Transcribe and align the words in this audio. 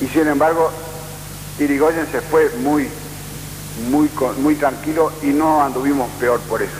y 0.00 0.06
sin 0.08 0.28
embargo, 0.28 0.70
Irigoyen 1.58 2.06
se 2.10 2.20
fue 2.20 2.50
muy, 2.60 2.88
muy, 3.90 4.10
muy 4.38 4.54
tranquilo 4.54 5.12
y 5.22 5.26
no 5.26 5.62
anduvimos 5.62 6.08
peor 6.20 6.40
por 6.40 6.62
eso. 6.62 6.72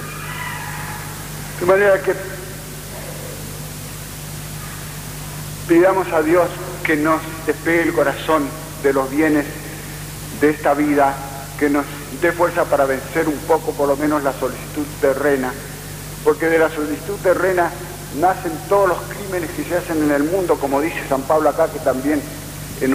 De 1.61 1.67
manera 1.67 2.01
que 2.01 2.14
pidamos 5.67 6.10
a 6.13 6.22
Dios 6.22 6.49
que 6.85 6.97
nos 6.97 7.21
despegue 7.47 7.83
el 7.83 7.92
corazón 7.92 8.49
de 8.83 8.92
los 8.92 9.10
bienes 9.10 9.45
de 10.40 10.51
esta 10.51 10.74
vida, 10.74 11.15
que 11.58 11.69
nos 11.69 11.85
dé 12.22 12.33
fuerza 12.33 12.65
para 12.65 12.85
vencer 12.85 13.29
un 13.29 13.38
poco 13.40 13.72
por 13.72 13.88
lo 13.88 13.97
menos 13.97 14.22
la 14.22 14.33
solicitud 14.33 14.87
terrena, 15.01 15.53
porque 16.24 16.47
de 16.47 16.59
la 16.59 16.70
solicitud 16.70 17.16
terrena 17.23 17.70
nacen 18.16 18.52
todos 18.69 18.88
los 18.88 18.98
crímenes 19.02 19.51
que 19.51 19.65
se 19.65 19.77
hacen 19.77 20.02
en 20.02 20.11
el 20.11 20.24
mundo, 20.24 20.59
como 20.59 20.80
dice 20.80 20.97
San 21.09 21.23
Pablo 21.23 21.51
acá, 21.51 21.69
que 21.69 21.78
también 21.78 22.23
en 22.80 22.95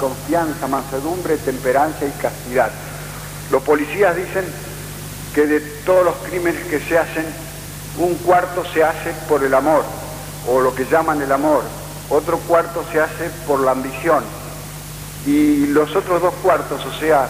confianza, 0.00 0.66
mansedumbre, 0.66 1.36
temperancia 1.38 2.06
y 2.08 2.10
castidad. 2.20 2.70
Los 3.50 3.62
policías 3.62 4.16
dicen 4.16 4.44
que 5.34 5.46
de 5.46 5.60
todos 5.60 6.04
los 6.04 6.14
crímenes 6.28 6.64
que 6.66 6.80
se 6.80 6.98
hacen, 6.98 7.24
un 7.98 8.14
cuarto 8.16 8.64
se 8.74 8.82
hace 8.82 9.12
por 9.28 9.44
el 9.44 9.54
amor, 9.54 9.84
o 10.48 10.60
lo 10.60 10.74
que 10.74 10.84
llaman 10.86 11.22
el 11.22 11.32
amor, 11.32 11.62
otro 12.10 12.38
cuarto 12.38 12.84
se 12.92 13.00
hace 13.00 13.30
por 13.46 13.60
la 13.60 13.72
ambición, 13.72 14.24
y 15.24 15.66
los 15.66 15.94
otros 15.94 16.20
dos 16.20 16.34
cuartos, 16.42 16.84
o 16.84 16.92
sea, 16.98 17.28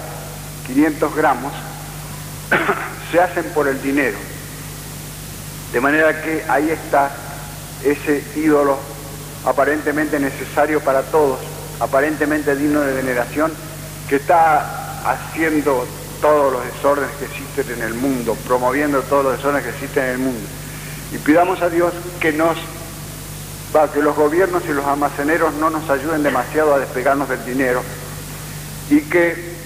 500 0.66 1.14
gramos, 1.14 1.52
se 3.10 3.20
hacen 3.20 3.44
por 3.54 3.68
el 3.68 3.80
dinero. 3.82 4.18
De 5.72 5.80
manera 5.80 6.22
que 6.22 6.44
ahí 6.48 6.70
está 6.70 7.10
ese 7.84 8.22
ídolo 8.36 8.78
aparentemente 9.44 10.18
necesario 10.18 10.80
para 10.80 11.02
todos, 11.02 11.38
aparentemente 11.80 12.56
digno 12.56 12.80
de 12.80 12.94
veneración, 12.94 13.52
que 14.08 14.16
está 14.16 15.10
haciendo 15.10 15.86
todos 16.20 16.52
los 16.52 16.64
desórdenes 16.64 17.10
que 17.16 17.26
existen 17.26 17.78
en 17.78 17.82
el 17.82 17.94
mundo, 17.94 18.36
promoviendo 18.46 19.02
todos 19.02 19.24
los 19.24 19.36
desórdenes 19.36 19.64
que 19.64 19.70
existen 19.70 20.04
en 20.04 20.10
el 20.10 20.18
mundo. 20.18 20.48
Y 21.12 21.18
pidamos 21.18 21.62
a 21.62 21.68
Dios 21.68 21.92
que 22.20 22.32
nos, 22.32 22.56
que 23.92 24.02
los 24.02 24.16
gobiernos 24.16 24.62
y 24.68 24.72
los 24.72 24.84
almaceneros 24.84 25.54
no 25.54 25.70
nos 25.70 25.88
ayuden 25.90 26.22
demasiado 26.22 26.74
a 26.74 26.78
despegarnos 26.78 27.28
del 27.28 27.44
dinero 27.44 27.82
y 28.90 29.00
que 29.02 29.56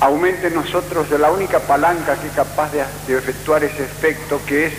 aumente 0.00 0.48
en 0.48 0.54
nosotros 0.54 1.10
la 1.10 1.30
única 1.30 1.60
palanca 1.60 2.16
que 2.16 2.28
es 2.28 2.32
capaz 2.34 2.70
de, 2.72 2.84
de 3.06 3.18
efectuar 3.18 3.64
ese 3.64 3.84
efecto, 3.84 4.40
que 4.46 4.66
es 4.66 4.72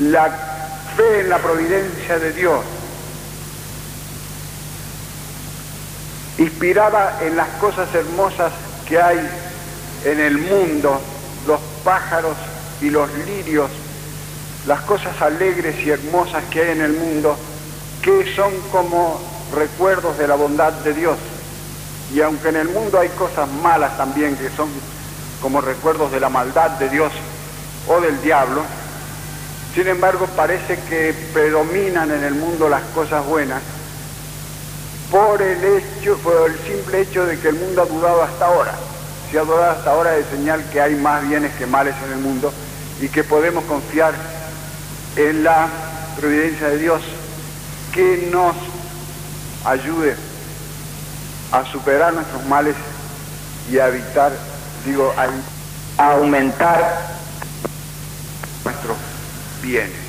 la 0.00 0.30
fe 0.96 1.20
en 1.20 1.28
la 1.28 1.38
providencia 1.38 2.18
de 2.18 2.32
Dios, 2.32 2.64
inspirada 6.38 7.18
en 7.22 7.36
las 7.36 7.48
cosas 7.60 7.92
hermosas 7.94 8.52
que 8.86 9.00
hay 9.00 9.18
en 10.04 10.20
el 10.20 10.38
mundo, 10.38 11.00
los 11.46 11.60
pájaros 11.84 12.36
y 12.80 12.90
los 12.90 13.08
lirios, 13.26 13.70
las 14.66 14.80
cosas 14.82 15.20
alegres 15.20 15.76
y 15.84 15.90
hermosas 15.90 16.44
que 16.50 16.62
hay 16.62 16.70
en 16.70 16.82
el 16.82 16.92
mundo, 16.92 17.36
que 18.02 18.34
son 18.34 18.52
como 18.70 19.20
recuerdos 19.54 20.18
de 20.18 20.28
la 20.28 20.34
bondad 20.34 20.72
de 20.72 20.94
Dios. 20.94 21.16
Y 22.14 22.20
aunque 22.20 22.48
en 22.48 22.56
el 22.56 22.68
mundo 22.68 22.98
hay 22.98 23.08
cosas 23.10 23.48
malas 23.62 23.96
también 23.96 24.36
que 24.36 24.48
son 24.50 24.68
como 25.42 25.60
recuerdos 25.60 26.10
de 26.10 26.20
la 26.20 26.28
maldad 26.28 26.70
de 26.72 26.88
Dios 26.88 27.12
o 27.86 28.00
del 28.00 28.20
diablo, 28.22 28.62
sin 29.74 29.88
embargo 29.88 30.26
parece 30.34 30.78
que 30.88 31.14
predominan 31.32 32.10
en 32.10 32.24
el 32.24 32.34
mundo 32.34 32.68
las 32.68 32.82
cosas 32.94 33.24
buenas 33.26 33.62
por 35.10 35.40
el 35.40 35.62
hecho, 35.64 36.16
por 36.18 36.50
el 36.50 36.58
simple 36.58 37.00
hecho 37.02 37.24
de 37.26 37.38
que 37.38 37.48
el 37.48 37.54
mundo 37.56 37.82
ha 37.82 37.86
dudado 37.86 38.22
hasta 38.22 38.46
ahora. 38.46 38.74
Si 39.30 39.36
ha 39.36 39.42
dudado 39.42 39.70
hasta 39.70 39.90
ahora 39.90 40.12
de 40.12 40.24
señal 40.24 40.64
que 40.70 40.80
hay 40.80 40.94
más 40.94 41.26
bienes 41.28 41.52
que 41.54 41.66
males 41.66 41.94
en 42.06 42.12
el 42.12 42.18
mundo 42.18 42.52
y 43.00 43.08
que 43.08 43.24
podemos 43.24 43.64
confiar 43.64 44.14
en 45.16 45.44
la 45.44 45.68
providencia 46.18 46.68
de 46.68 46.78
Dios 46.78 47.02
que 47.92 48.28
nos 48.30 48.54
ayude 49.64 50.27
a 51.52 51.64
superar 51.64 52.12
nuestros 52.12 52.44
males 52.46 52.76
y 53.70 53.78
a 53.78 53.88
evitar, 53.88 54.32
digo, 54.84 55.12
a, 55.16 56.12
aumentar 56.12 57.00
nuestros 58.64 58.96
bienes. 59.62 60.08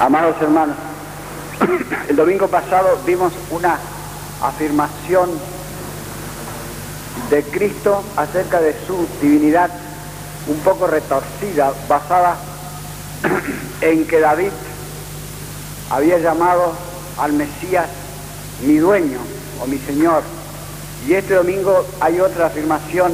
Amados 0.00 0.34
hermanos, 0.40 0.76
el 2.08 2.16
domingo 2.16 2.48
pasado 2.48 2.98
vimos 3.06 3.32
una 3.50 3.78
afirmación 4.42 5.30
de 7.30 7.42
Cristo 7.44 8.02
acerca 8.16 8.60
de 8.60 8.74
su 8.86 9.06
divinidad 9.22 9.70
un 10.48 10.58
poco 10.60 10.86
retorcida, 10.86 11.72
basada 11.88 12.36
en 13.80 14.06
que 14.06 14.20
David 14.20 14.50
había 15.90 16.18
llamado 16.18 16.72
al 17.18 17.34
Mesías 17.34 17.88
mi 18.62 18.78
dueño 18.78 19.18
o 19.62 19.66
mi 19.66 19.78
Señor. 19.78 20.22
Y 21.06 21.14
este 21.14 21.34
domingo 21.34 21.86
hay 22.00 22.20
otra 22.20 22.46
afirmación 22.46 23.12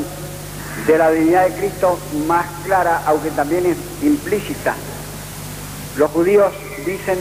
de 0.87 0.99
la 0.99 1.11
divinidad 1.11 1.49
de 1.49 1.55
Cristo 1.57 1.99
más 2.27 2.47
clara, 2.65 3.03
aunque 3.07 3.31
también 3.31 3.67
es 3.67 3.77
implícita. 4.03 4.75
Los 5.97 6.11
judíos 6.11 6.53
dicen, 6.85 7.19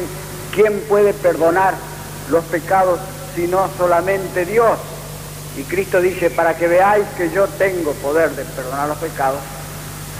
¿quién 0.56 0.80
puede 0.88 1.14
perdonar 1.14 1.74
los 2.32 2.44
pecados 2.46 3.00
sino 3.36 3.70
solamente 3.78 4.46
Dios? 4.46 4.80
Y 5.58 5.64
Cristo 5.64 6.02
dice, 6.02 6.30
para 6.30 6.56
que 6.58 6.68
veáis 6.68 7.06
que 7.18 7.30
yo 7.30 7.48
tengo 7.48 7.92
poder 7.94 8.32
de 8.32 8.44
perdonar 8.44 8.88
los 8.88 8.98
pecados, 8.98 9.40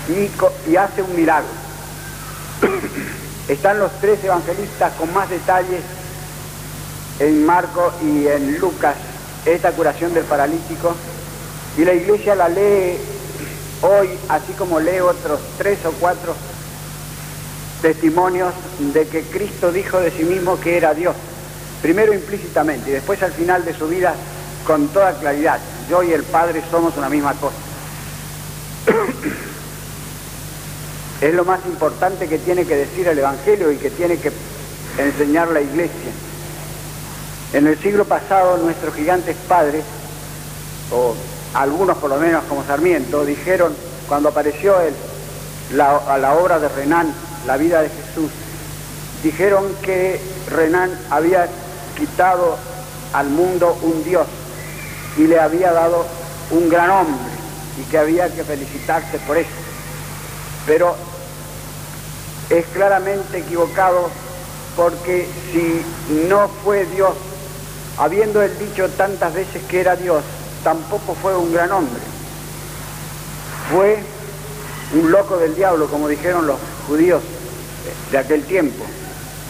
y, 0.08 0.76
hace 0.76 1.02
un 1.02 1.16
milagro. 1.16 1.48
Están 3.48 3.80
los 3.80 3.92
tres 4.00 4.24
evangelistas 4.24 4.94
con 4.94 5.14
más 5.14 5.30
detalles 5.30 5.82
en 7.20 7.46
Marco 7.46 7.92
y 8.04 8.28
en 8.28 8.60
Lucas 8.60 8.96
esta 9.46 9.72
curación 9.72 10.14
del 10.14 10.24
paralítico, 10.24 10.96
y 11.78 11.86
la 11.86 11.94
iglesia 11.94 12.36
la 12.36 12.50
lee 12.50 12.98
hoy, 13.82 14.10
así 14.30 14.54
como 14.54 14.80
lee 14.80 15.00
otros 15.00 15.40
tres 15.58 15.80
o 15.86 15.92
cuatro 16.00 16.34
testimonios 17.86 18.52
de 18.80 19.08
que 19.08 19.22
Cristo 19.22 19.72
dijo 19.72 20.00
de 20.00 20.10
sí 20.10 20.24
mismo 20.24 20.60
que 20.60 20.76
era 20.76 20.96
Dios, 20.96 21.16
primero 21.84 22.16
implícitamente 22.16 22.90
y 22.90 22.94
después 22.94 23.22
al 23.22 23.32
final 23.32 23.64
de 23.64 23.78
su 23.78 23.88
vida 23.88 24.16
con 24.66 24.88
toda 24.88 25.14
claridad. 25.20 25.60
Yo 25.88 26.02
y 26.02 26.12
el 26.12 26.24
Padre 26.24 26.64
somos 26.72 26.98
una 26.98 27.10
misma 27.10 27.36
cosa. 27.36 27.54
es 31.22 31.34
lo 31.36 31.46
más 31.46 31.60
importante 31.68 32.28
que 32.28 32.40
tiene 32.40 32.66
que 32.66 32.76
decir 32.76 33.08
el 33.08 33.20
Evangelio 33.20 33.72
y 33.72 33.78
que 33.78 33.92
tiene 33.92 34.18
que 34.18 34.32
enseñar 34.98 35.50
la 35.50 35.62
Iglesia. 35.62 36.10
En 37.54 37.68
el 37.68 37.78
siglo 37.78 38.06
pasado 38.06 38.58
nuestros 38.58 38.96
gigantes 38.96 39.36
padres, 39.48 39.84
o 40.92 41.14
algunos 41.54 41.98
por 41.98 42.10
lo 42.10 42.18
menos 42.18 42.46
como 42.46 42.66
Sarmiento, 42.66 43.24
dijeron, 43.24 43.76
cuando 44.08 44.30
apareció 44.30 44.82
el, 44.82 44.96
la, 45.78 45.98
a 45.98 46.18
la 46.18 46.34
obra 46.34 46.58
de 46.58 46.68
Renan, 46.70 47.14
la 47.46 47.58
vida 47.58 47.82
de 47.82 47.90
Jesús, 47.90 48.32
dijeron 49.24 49.66
que 49.82 50.20
Renan 50.50 50.92
había 51.10 51.48
quitado 51.98 52.58
al 53.14 53.30
mundo 53.30 53.78
un 53.82 54.04
Dios 54.04 54.28
y 55.18 55.28
le 55.28 55.40
había 55.40 55.72
dado 55.72 56.06
un 56.52 56.70
gran 56.70 56.90
hombre 56.90 57.32
y 57.80 57.90
que 57.90 57.98
había 57.98 58.34
que 58.34 58.44
felicitarse 58.44 59.18
por 59.20 59.38
eso. 59.38 59.50
Pero 60.66 60.96
es 62.50 62.66
claramente 62.68 63.40
equivocado 63.40 64.10
porque 64.76 65.28
si 65.52 65.86
no 66.28 66.50
fue 66.64 66.86
Dios, 66.86 67.14
habiendo 67.98 68.42
él 68.42 68.52
dicho 68.60 68.90
tantas 68.90 69.34
veces 69.34 69.64
que 69.70 69.80
era 69.80 69.96
Dios, 69.96 70.22
tampoco 70.64 71.16
fue 71.22 71.36
un 71.36 71.54
gran 71.54 71.72
hombre. 71.72 72.02
Fue 73.72 73.98
un 74.94 75.12
loco 75.12 75.38
del 75.38 75.56
diablo, 75.56 75.88
como 75.88 76.08
dijeron 76.08 76.46
los 76.46 76.58
judíos 76.88 77.22
de 78.16 78.22
aquel 78.22 78.44
tiempo, 78.44 78.86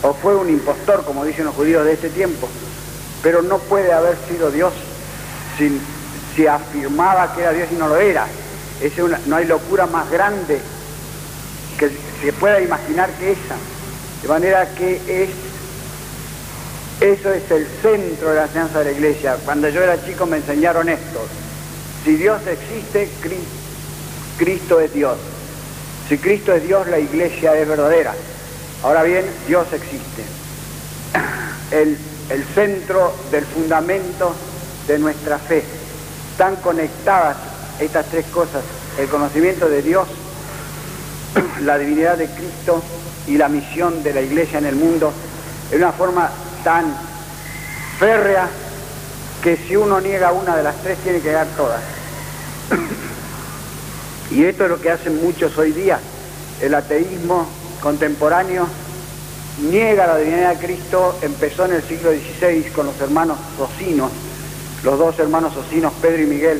o 0.01 0.11
fue 0.15 0.35
un 0.35 0.49
impostor, 0.49 1.05
como 1.05 1.23
dicen 1.23 1.45
los 1.45 1.53
judíos 1.53 1.85
de 1.85 1.93
este 1.93 2.09
tiempo, 2.09 2.49
pero 3.21 3.43
no 3.43 3.59
puede 3.59 3.93
haber 3.93 4.17
sido 4.27 4.49
Dios 4.49 4.73
si, 6.35 6.47
afirmaba 6.47 7.35
que 7.35 7.41
era 7.41 7.51
Dios 7.51 7.69
y 7.71 7.75
no 7.75 7.87
lo 7.87 7.97
era. 7.97 8.25
es 8.81 8.93
no 9.27 9.35
hay 9.35 9.45
locura 9.45 9.85
más 9.85 10.09
grande 10.09 10.59
que 11.77 11.91
se 12.23 12.33
pueda 12.33 12.59
imaginar 12.59 13.11
que 13.11 13.33
esa. 13.33 13.55
De 14.23 14.27
manera 14.27 14.67
que 14.73 14.95
es 14.95 15.29
eso 17.01 17.31
es 17.31 17.51
el 17.51 17.67
centro 17.83 18.29
de 18.29 18.35
la 18.35 18.43
enseñanza 18.45 18.79
de 18.79 18.85
la 18.85 18.91
iglesia. 18.93 19.37
Cuando 19.45 19.69
yo 19.69 19.83
era 19.83 20.03
chico 20.03 20.25
me 20.25 20.37
enseñaron 20.37 20.89
esto. 20.89 21.19
Si 22.03 22.15
Dios 22.15 22.41
existe, 22.47 23.09
Cristo 24.39 24.79
es 24.79 24.91
Dios. 24.91 25.17
Si 26.09 26.17
Cristo 26.17 26.53
es 26.53 26.63
Dios, 26.63 26.87
la 26.87 26.99
iglesia 26.99 27.55
es 27.55 27.67
verdadera. 27.67 28.15
Ahora 28.85 29.01
bien, 29.01 29.25
Dios 29.47 29.65
existe. 29.73 30.23
El, 31.71 31.97
el 32.29 32.43
centro 32.53 33.15
del 33.31 33.43
fundamento 33.43 34.31
de 34.87 34.99
nuestra 34.99 35.39
fe. 35.39 35.63
Están 36.29 36.57
conectadas 36.57 37.35
estas 37.79 38.05
tres 38.05 38.27
cosas, 38.27 38.63
el 38.99 39.07
conocimiento 39.07 39.67
de 39.69 39.81
Dios, 39.81 40.07
la 41.63 41.79
divinidad 41.79 42.15
de 42.15 42.27
Cristo 42.27 42.83
y 43.25 43.37
la 43.37 43.49
misión 43.49 44.03
de 44.03 44.13
la 44.13 44.21
iglesia 44.21 44.59
en 44.59 44.67
el 44.67 44.75
mundo, 44.75 45.11
en 45.71 45.77
una 45.79 45.91
forma 45.91 46.29
tan 46.63 46.95
férrea 47.97 48.47
que 49.41 49.57
si 49.57 49.75
uno 49.75 49.99
niega 49.99 50.31
una 50.31 50.55
de 50.55 50.61
las 50.61 50.75
tres 50.83 50.99
tiene 50.99 51.21
que 51.21 51.31
dar 51.31 51.47
todas. 51.57 51.81
y 54.29 54.43
esto 54.43 54.65
es 54.65 54.69
lo 54.69 54.79
que 54.79 54.91
hacen 54.91 55.23
muchos 55.23 55.57
hoy 55.57 55.71
día. 55.71 55.97
El 56.61 56.75
ateísmo 56.75 57.64
contemporáneo 57.85 58.65
niega 59.69 60.07
la 60.07 60.17
divinidad 60.17 60.55
de 60.55 60.65
Cristo, 60.65 61.19
empezó 61.21 61.65
en 61.65 61.73
el 61.73 61.83
siglo 61.83 62.09
XVI 62.09 62.71
con 62.71 62.87
los 62.87 62.99
hermanos 62.99 63.37
Socinos, 63.59 64.09
los 64.83 64.97
dos 64.97 65.19
hermanos 65.19 65.53
Socinos, 65.53 65.93
Pedro 66.01 66.23
y 66.23 66.25
Miguel, 66.25 66.59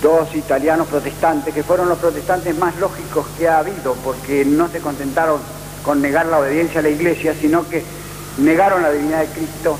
dos 0.00 0.34
italianos 0.34 0.86
protestantes, 0.86 1.52
que 1.52 1.62
fueron 1.62 1.90
los 1.90 1.98
protestantes 1.98 2.56
más 2.56 2.74
lógicos 2.78 3.26
que 3.36 3.48
ha 3.48 3.58
habido, 3.58 3.92
porque 4.02 4.46
no 4.46 4.68
se 4.68 4.80
contentaron 4.80 5.42
con 5.84 6.00
negar 6.00 6.24
la 6.24 6.38
obediencia 6.38 6.80
a 6.80 6.84
la 6.84 6.88
iglesia, 6.88 7.34
sino 7.38 7.68
que 7.68 7.84
negaron 8.38 8.80
la 8.80 8.90
divinidad 8.90 9.20
de 9.20 9.26
Cristo 9.26 9.76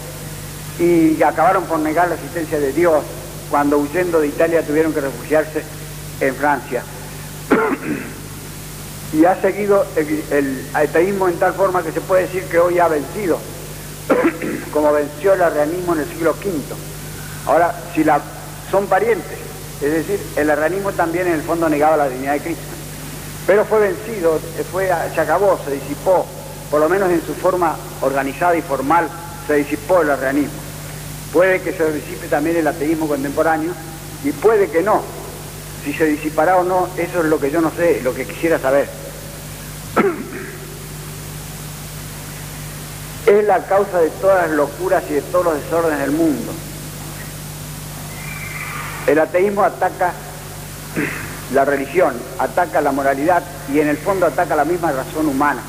y 0.79 1.23
acabaron 1.23 1.65
por 1.65 1.79
negar 1.79 2.07
la 2.07 2.17
existencia 2.17 2.61
de 2.61 2.75
Dios 2.75 3.03
cuando 3.49 3.79
huyendo 3.79 4.21
de 4.21 4.29
Italia 4.29 4.63
tuvieron 4.63 4.93
que 4.93 5.01
refugiarse 5.01 5.63
en 6.21 6.35
Francia. 6.35 6.83
y 9.13 9.25
ha 9.25 9.41
seguido 9.41 9.87
el, 9.97 10.67
ateísmo 10.75 11.29
en 11.29 11.39
tal 11.39 11.55
forma 11.55 11.83
que 11.83 11.93
se 11.93 12.01
puede 12.01 12.23
decir 12.23 12.45
que 12.45 12.59
hoy 12.59 12.79
ha 12.79 12.89
vencido, 12.89 13.39
como 14.73 14.93
venció 14.93 15.35
el 15.35 15.43
arrianismo 15.43 15.95
en 15.95 16.01
el 16.01 16.09
siglo 16.09 16.33
V. 16.33 16.53
Ahora, 17.47 17.75
si 17.95 18.05
la, 18.05 18.21
son 18.71 18.87
parientes, 18.87 19.39
es 19.81 19.93
decir, 19.93 20.21
el 20.37 20.51
arrianismo 20.51 20.93
también 20.93 21.27
en 21.27 21.35
el 21.35 21.43
fondo 21.43 21.69
negaba 21.69 21.97
la 21.97 22.09
divinidad 22.09 22.35
de 22.35 22.41
Cristo. 22.41 22.63
Pero 23.47 23.65
fue 23.65 23.81
vencido, 23.81 24.39
fue, 24.71 24.91
se 25.15 25.21
acabó, 25.21 25.59
se 25.65 25.71
disipó, 25.71 26.27
por 26.71 26.81
lo 26.81 26.89
menos 26.89 27.11
en 27.11 27.25
su 27.25 27.35
forma 27.35 27.77
organizada 28.03 28.57
y 28.57 28.63
formal, 28.63 29.09
se 29.47 29.55
disipó 29.55 30.03
el 30.03 30.11
arrianismo. 30.11 30.61
Puede 31.33 31.61
que 31.63 31.73
se 31.73 31.93
disipe 31.93 32.27
también 32.29 32.57
el 32.57 32.67
ateísmo 32.67 33.09
contemporáneo 33.09 33.73
y 34.23 34.33
puede 34.33 34.69
que 34.69 34.83
no. 34.83 35.03
Si 35.85 35.93
se 35.93 36.07
disipará 36.07 36.57
o 36.57 36.65
no, 36.65 36.89
eso 36.97 37.21
es 37.21 37.27
lo 37.27 37.39
que 37.41 37.51
yo 37.51 37.61
no 37.61 37.71
sé, 37.71 38.01
lo 38.03 38.15
que 38.15 38.27
quisiera 38.27 38.59
saber. 38.59 38.89
es 43.27 43.45
la 43.45 43.67
causa 43.67 44.01
de 44.01 44.09
todas 44.11 44.49
las 44.49 44.57
locuras 44.57 45.05
y 45.11 45.15
de 45.15 45.23
todos 45.23 45.47
los 45.47 45.63
desórdenes 45.63 46.01
del 46.01 46.13
mundo. 46.13 46.53
El 49.07 49.19
ateísmo 49.19 49.63
ataca 49.63 50.13
la 51.55 51.65
religión, 51.65 52.15
ataca 52.39 52.81
la 52.81 52.93
moralidad 52.93 53.43
y 53.73 53.81
en 53.81 53.89
el 53.89 53.99
fondo 53.99 54.27
ataca 54.27 54.57
la 54.57 54.65
misma 54.65 54.93
razón 54.93 55.27
humana. 55.27 55.61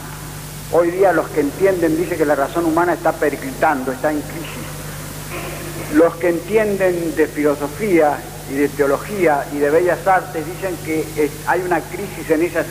Hoy 0.71 0.91
día 0.91 1.13
los 1.13 1.27
que 1.29 1.41
entienden 1.41 1.97
dicen 1.97 2.17
que 2.17 2.25
la 2.25 2.35
razón 2.35 2.65
humana 2.65 2.93
está 2.93 3.11
periclitando, 3.11 3.91
está 3.91 4.11
en 4.11 4.21
crisis. 4.21 5.95
Los 5.95 6.15
que 6.15 6.29
entienden 6.29 7.15
de 7.15 7.27
filosofía 7.27 8.17
y 8.51 8.55
de 8.55 8.69
teología 8.69 9.45
y 9.53 9.59
de 9.59 9.69
bellas 9.69 10.05
artes 10.07 10.45
dicen 10.45 10.75
que 10.85 11.29
hay 11.45 11.61
una 11.61 11.81
crisis 11.81 12.29
en 12.29 12.43
esas, 12.43 12.65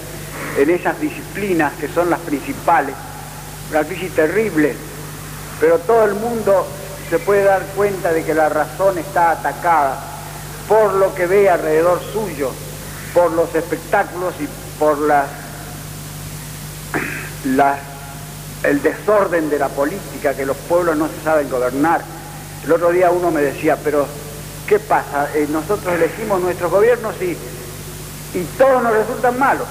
en 0.57 0.71
esas 0.71 1.01
disciplinas 1.01 1.73
que 1.75 1.89
son 1.89 2.11
las 2.11 2.21
principales, 2.21 2.95
una 3.71 3.85
crisis 3.85 4.13
terrible, 4.13 4.75
pero 5.61 5.79
todo 5.79 6.05
el 6.05 6.15
mundo 6.15 6.67
se 7.11 7.19
puede 7.19 7.45
dar 7.45 7.63
cuenta 7.77 8.13
de 8.13 8.25
que 8.25 8.35
la 8.35 8.49
razón 8.49 8.99
está 8.99 9.31
atacada 9.33 9.99
por 10.69 10.95
lo 10.95 11.15
que 11.15 11.27
ve 11.27 11.49
alrededor 11.49 12.01
suyo, 12.13 12.51
por 13.15 13.33
los 13.33 13.55
espectáculos 13.55 14.35
y 14.39 14.49
por 14.79 14.99
las, 14.99 15.29
el 18.63 18.83
desorden 18.83 19.49
de 19.49 19.59
la 19.59 19.69
política, 19.69 20.35
que 20.35 20.45
los 20.45 20.57
pueblos 20.57 20.97
no 20.97 21.09
se 21.09 21.25
saben 21.25 21.49
gobernar. 21.49 22.03
El 22.65 22.73
otro 22.73 22.91
día 22.91 23.11
uno 23.11 23.31
me 23.31 23.41
decía, 23.41 23.79
pero 23.83 24.07
¿qué 24.69 24.79
pasa? 24.79 25.29
Eh, 25.35 25.49
nosotros 25.51 25.95
elegimos 25.95 26.41
nuestros 26.41 26.71
gobiernos 26.71 27.15
y, 27.21 27.37
y 28.39 28.45
todos 28.57 28.83
nos 28.83 28.93
resultan 28.93 29.39
malos. 29.39 29.67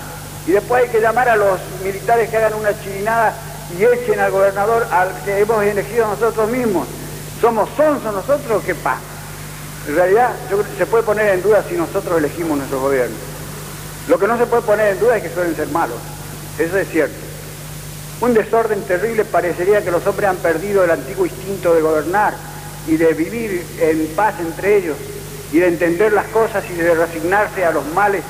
Y 0.47 0.51
después 0.51 0.83
hay 0.83 0.89
que 0.89 0.99
llamar 0.99 1.29
a 1.29 1.35
los 1.35 1.59
militares 1.83 2.29
que 2.29 2.37
hagan 2.37 2.55
una 2.55 2.77
chirinada 2.81 3.33
y 3.77 3.83
echen 3.83 4.19
al 4.19 4.31
gobernador 4.31 4.87
al 4.91 5.11
que 5.23 5.39
hemos 5.39 5.63
elegido 5.63 6.07
nosotros 6.07 6.49
mismos. 6.49 6.87
¿Somos 7.39 7.69
sonsos 7.77 8.13
nosotros? 8.13 8.63
¿Qué 8.65 8.73
pasa? 8.73 9.01
En 9.87 9.95
realidad, 9.95 10.31
yo 10.49 10.63
se 10.77 10.85
puede 10.85 11.03
poner 11.03 11.29
en 11.35 11.43
duda 11.43 11.63
si 11.69 11.75
nosotros 11.75 12.17
elegimos 12.17 12.57
nuestro 12.57 12.81
gobierno. 12.81 13.15
Lo 14.07 14.17
que 14.17 14.27
no 14.27 14.37
se 14.37 14.45
puede 14.45 14.63
poner 14.63 14.93
en 14.93 14.99
duda 14.99 15.17
es 15.17 15.23
que 15.23 15.29
suelen 15.29 15.55
ser 15.55 15.67
malos. 15.67 15.97
Eso 16.57 16.77
es 16.77 16.89
cierto. 16.89 17.15
Un 18.19 18.33
desorden 18.33 18.81
terrible 18.83 19.25
parecería 19.25 19.83
que 19.83 19.91
los 19.91 20.05
hombres 20.07 20.29
han 20.29 20.37
perdido 20.37 20.83
el 20.83 20.91
antiguo 20.91 21.25
instinto 21.25 21.75
de 21.75 21.81
gobernar 21.81 22.33
y 22.87 22.97
de 22.97 23.13
vivir 23.13 23.63
en 23.79 24.07
paz 24.15 24.35
entre 24.39 24.77
ellos 24.77 24.97
y 25.51 25.59
de 25.59 25.67
entender 25.67 26.13
las 26.13 26.27
cosas 26.27 26.63
y 26.69 26.73
de 26.75 26.93
resignarse 26.93 27.65
a 27.65 27.71
los 27.71 27.85
males 27.93 28.23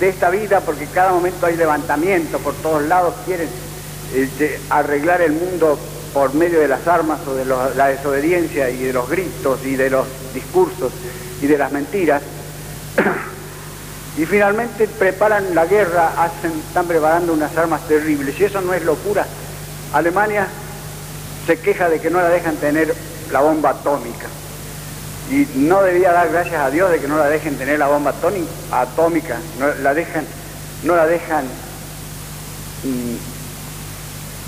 de 0.00 0.08
esta 0.08 0.30
vida 0.30 0.60
porque 0.60 0.86
cada 0.86 1.12
momento 1.12 1.46
hay 1.46 1.56
levantamiento, 1.56 2.38
por 2.38 2.54
todos 2.54 2.82
lados 2.82 3.14
quieren 3.24 3.48
este, 4.14 4.60
arreglar 4.70 5.22
el 5.22 5.32
mundo 5.32 5.78
por 6.12 6.34
medio 6.34 6.60
de 6.60 6.68
las 6.68 6.86
armas 6.86 7.20
o 7.26 7.34
de 7.34 7.44
la 7.44 7.88
desobediencia 7.88 8.68
y 8.68 8.82
de 8.82 8.92
los 8.92 9.08
gritos 9.08 9.60
y 9.64 9.76
de 9.76 9.88
los 9.88 10.06
discursos 10.34 10.92
y 11.40 11.46
de 11.46 11.58
las 11.58 11.72
mentiras. 11.72 12.22
y 14.18 14.26
finalmente 14.26 14.86
preparan 14.86 15.54
la 15.54 15.66
guerra, 15.66 16.12
hacen, 16.22 16.52
están 16.52 16.86
preparando 16.86 17.32
unas 17.32 17.56
armas 17.56 17.86
terribles. 17.88 18.38
Y 18.38 18.44
eso 18.44 18.60
no 18.60 18.74
es 18.74 18.84
locura. 18.84 19.26
Alemania 19.92 20.46
se 21.46 21.58
queja 21.58 21.88
de 21.88 22.00
que 22.00 22.10
no 22.10 22.20
la 22.20 22.28
dejan 22.28 22.56
tener 22.56 22.94
la 23.32 23.40
bomba 23.40 23.70
atómica. 23.70 24.26
Y 25.30 25.46
no 25.54 25.82
debía 25.82 26.12
dar 26.12 26.30
gracias 26.30 26.60
a 26.60 26.70
Dios 26.70 26.90
de 26.90 27.00
que 27.00 27.08
no 27.08 27.16
la 27.16 27.28
dejen 27.28 27.56
tener 27.56 27.78
la 27.78 27.86
bomba 27.86 28.12
atómica, 28.70 29.38
no 29.58 29.68
la 29.82 29.94
dejan, 29.94 30.26
no 30.84 30.94
la 30.94 31.06
dejan 31.06 31.44
mm, 32.84 33.16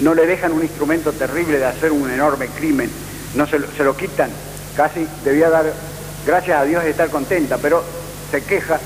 no 0.00 0.14
le 0.14 0.26
dejan 0.26 0.52
un 0.52 0.62
instrumento 0.62 1.12
terrible 1.12 1.58
de 1.58 1.66
hacer 1.66 1.92
un 1.92 2.10
enorme 2.10 2.48
crimen, 2.48 2.90
no 3.34 3.46
se 3.46 3.58
lo, 3.58 3.96
quitan, 3.96 4.30
casi 4.76 5.06
debía 5.24 5.50
dar 5.50 5.72
gracias 6.26 6.58
a 6.58 6.64
Dios 6.64 6.82
de 6.82 6.90
estar 6.90 7.10
contenta, 7.10 7.58
pero 7.58 7.84
se 8.30 8.42
queja, 8.42 8.80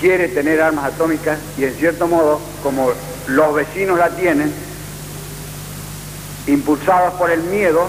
quiere 0.00 0.28
tener 0.28 0.60
armas 0.60 0.92
atómicas 0.92 1.38
y 1.56 1.64
en 1.64 1.74
cierto 1.74 2.08
modo, 2.08 2.40
como 2.62 2.90
los 3.28 3.54
vecinos 3.54 3.98
la 3.98 4.10
tienen, 4.10 4.52
impulsados 6.48 7.14
por 7.14 7.30
el 7.30 7.42
miedo, 7.44 7.88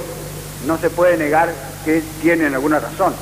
no 0.65 0.77
se 0.77 0.89
puede 0.89 1.17
negar 1.17 1.50
que 1.86 2.01
tienen 2.22 2.53
alguna 2.53 2.79
razón. 2.79 3.13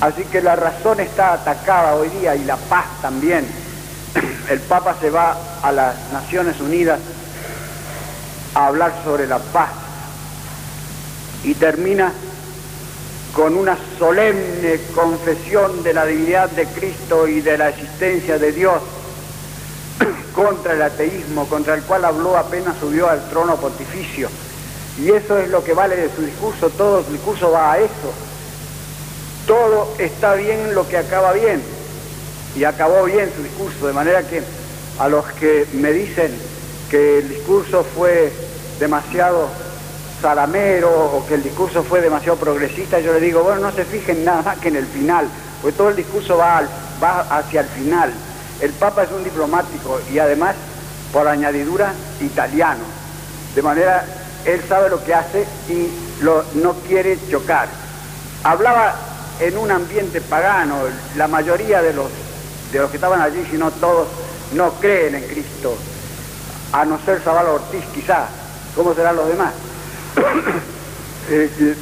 Así 0.00 0.24
que 0.24 0.40
la 0.40 0.56
razón 0.56 1.00
está 1.00 1.32
atacada 1.32 1.94
hoy 1.96 2.08
día 2.08 2.36
y 2.36 2.44
la 2.44 2.56
paz 2.56 2.86
también. 3.02 3.46
El 4.48 4.60
Papa 4.60 4.96
se 5.00 5.10
va 5.10 5.36
a 5.62 5.72
las 5.72 5.94
Naciones 6.12 6.60
Unidas 6.60 7.00
a 8.54 8.66
hablar 8.68 8.92
sobre 9.04 9.26
la 9.26 9.38
paz 9.38 9.70
y 11.44 11.54
termina 11.54 12.12
con 13.34 13.56
una 13.56 13.76
solemne 13.98 14.80
confesión 14.94 15.82
de 15.82 15.92
la 15.92 16.06
divinidad 16.06 16.50
de 16.50 16.66
Cristo 16.66 17.28
y 17.28 17.40
de 17.40 17.58
la 17.58 17.68
existencia 17.68 18.38
de 18.38 18.52
Dios 18.52 18.80
contra 20.34 20.74
el 20.74 20.82
ateísmo, 20.82 21.46
contra 21.46 21.74
el 21.74 21.82
cual 21.82 22.04
habló 22.04 22.36
apenas 22.36 22.76
subió 22.78 23.08
al 23.10 23.28
trono 23.28 23.56
pontificio. 23.56 24.28
Y 25.00 25.10
eso 25.10 25.38
es 25.38 25.48
lo 25.48 25.62
que 25.62 25.74
vale 25.74 25.96
de 25.96 26.10
su 26.14 26.22
discurso, 26.22 26.70
todo 26.70 27.04
su 27.04 27.12
discurso 27.12 27.50
va 27.50 27.72
a 27.72 27.78
eso. 27.78 28.12
Todo 29.46 29.94
está 29.98 30.34
bien 30.34 30.74
lo 30.74 30.88
que 30.88 30.98
acaba 30.98 31.32
bien. 31.32 31.62
Y 32.56 32.64
acabó 32.64 33.04
bien 33.04 33.30
su 33.34 33.42
discurso, 33.42 33.86
de 33.86 33.92
manera 33.92 34.22
que 34.22 34.42
a 34.98 35.08
los 35.08 35.24
que 35.32 35.66
me 35.74 35.92
dicen 35.92 36.34
que 36.90 37.18
el 37.18 37.28
discurso 37.28 37.84
fue 37.96 38.32
demasiado 38.80 39.48
salamero 40.20 40.90
o 40.90 41.26
que 41.26 41.34
el 41.34 41.42
discurso 41.44 41.84
fue 41.84 42.00
demasiado 42.00 42.36
progresista, 42.36 42.98
yo 42.98 43.12
le 43.12 43.20
digo, 43.20 43.44
bueno, 43.44 43.60
no 43.60 43.72
se 43.72 43.84
fijen 43.84 44.24
nada 44.24 44.42
más 44.42 44.58
que 44.58 44.68
en 44.68 44.76
el 44.76 44.86
final, 44.86 45.28
porque 45.62 45.76
todo 45.76 45.90
el 45.90 45.96
discurso 45.96 46.36
va 46.36 46.62
va 47.02 47.20
hacia 47.38 47.60
el 47.60 47.68
final. 47.68 48.12
El 48.60 48.72
Papa 48.72 49.04
es 49.04 49.12
un 49.12 49.22
diplomático 49.22 50.00
y 50.12 50.18
además, 50.18 50.56
por 51.12 51.28
añadidura, 51.28 51.94
italiano. 52.20 52.82
De 53.54 53.62
manera, 53.62 54.04
él 54.44 54.62
sabe 54.68 54.88
lo 54.88 55.02
que 55.04 55.14
hace 55.14 55.46
y 55.68 55.88
lo, 56.22 56.44
no 56.54 56.74
quiere 56.86 57.18
chocar. 57.30 57.68
Hablaba 58.44 58.94
en 59.40 59.56
un 59.56 59.70
ambiente 59.70 60.20
pagano, 60.20 60.76
la 61.16 61.28
mayoría 61.28 61.82
de 61.82 61.92
los, 61.92 62.08
de 62.72 62.78
los 62.78 62.90
que 62.90 62.96
estaban 62.96 63.20
allí, 63.20 63.46
si 63.50 63.56
no 63.56 63.70
todos, 63.70 64.08
no 64.52 64.72
creen 64.74 65.16
en 65.16 65.24
Cristo, 65.24 65.76
a 66.72 66.84
no 66.84 66.98
ser 67.04 67.20
Zavala 67.20 67.52
Ortiz 67.52 67.84
quizá, 67.94 68.26
¿cómo 68.74 68.94
serán 68.94 69.16
los 69.16 69.28
demás? 69.28 69.52
Eh, 71.30 71.50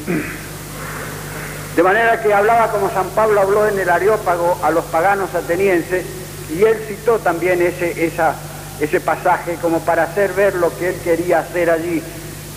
de 1.77 1.83
manera 1.85 2.21
que 2.21 2.35
hablaba 2.35 2.73
como 2.73 2.91
San 2.91 3.09
Pablo 3.11 3.41
habló 3.41 3.69
en 3.69 3.79
el 3.79 3.89
Areópago 3.89 4.59
a 4.61 4.73
los 4.73 4.85
paganos 4.87 5.33
atenienses 5.37 6.05
y 6.51 6.65
él 6.65 6.77
citó 6.89 7.21
también 7.21 7.63
ese, 7.63 8.11
ese 8.81 9.01
pasaje 9.01 9.57
como 9.63 9.79
para 9.79 10.03
hacer 10.03 10.33
ver 10.33 10.57
lo 10.57 10.77
que 10.77 10.89
él 10.89 10.97
quería 11.05 11.39
hacer 11.39 11.71
allí. 11.71 12.03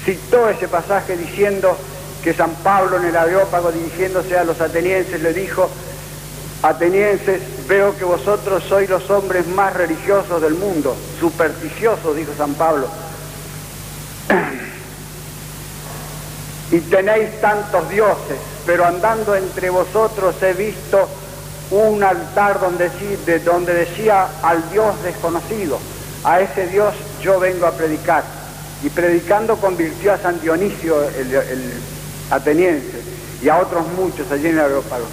Citó 0.09 0.49
ese 0.49 0.67
pasaje 0.67 1.15
diciendo 1.15 1.77
que 2.23 2.33
San 2.33 2.49
Pablo 2.63 2.97
en 2.97 3.05
el 3.05 3.15
Areópago 3.15 3.71
dirigiéndose 3.71 4.35
a 4.35 4.43
los 4.43 4.59
atenienses 4.59 5.21
le 5.21 5.33
dijo, 5.33 5.69
atenienses, 6.63 7.67
veo 7.67 7.95
que 7.95 8.05
vosotros 8.05 8.63
sois 8.67 8.89
los 8.89 9.07
hombres 9.11 9.45
más 9.45 9.71
religiosos 9.75 10.41
del 10.41 10.55
mundo, 10.55 10.95
supersticiosos, 11.19 12.15
dijo 12.15 12.31
San 12.35 12.55
Pablo. 12.55 12.87
y 16.71 16.79
tenéis 16.79 17.39
tantos 17.39 17.87
dioses, 17.91 18.39
pero 18.65 18.87
andando 18.87 19.35
entre 19.35 19.69
vosotros 19.69 20.41
he 20.41 20.53
visto 20.53 21.07
un 21.69 22.03
altar 22.03 22.59
donde, 22.59 22.89
donde 23.45 23.75
decía 23.75 24.27
al 24.41 24.71
Dios 24.71 25.03
desconocido, 25.03 25.77
a 26.23 26.39
ese 26.39 26.65
Dios 26.65 26.95
yo 27.21 27.39
vengo 27.39 27.67
a 27.67 27.73
predicar. 27.73 28.38
Y 28.83 28.89
predicando 28.89 29.57
convirtió 29.57 30.13
a 30.13 30.17
San 30.17 30.39
Dionisio, 30.41 31.01
el, 31.03 31.73
ateniense, 32.29 33.01
y 33.41 33.49
a 33.49 33.57
otros 33.57 33.87
muchos 33.97 34.31
allí 34.31 34.47
en 34.47 34.53
el 34.53 34.59
Aerópago. 34.59 35.05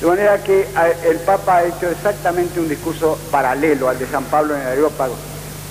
De 0.00 0.06
manera 0.06 0.42
que 0.42 0.66
el 1.08 1.16
Papa 1.18 1.56
ha 1.56 1.64
hecho 1.64 1.88
exactamente 1.88 2.60
un 2.60 2.68
discurso 2.68 3.18
paralelo 3.30 3.88
al 3.88 3.98
de 3.98 4.06
San 4.06 4.24
Pablo 4.24 4.54
en 4.54 4.62
el 4.62 4.66
Aerópago. 4.68 5.14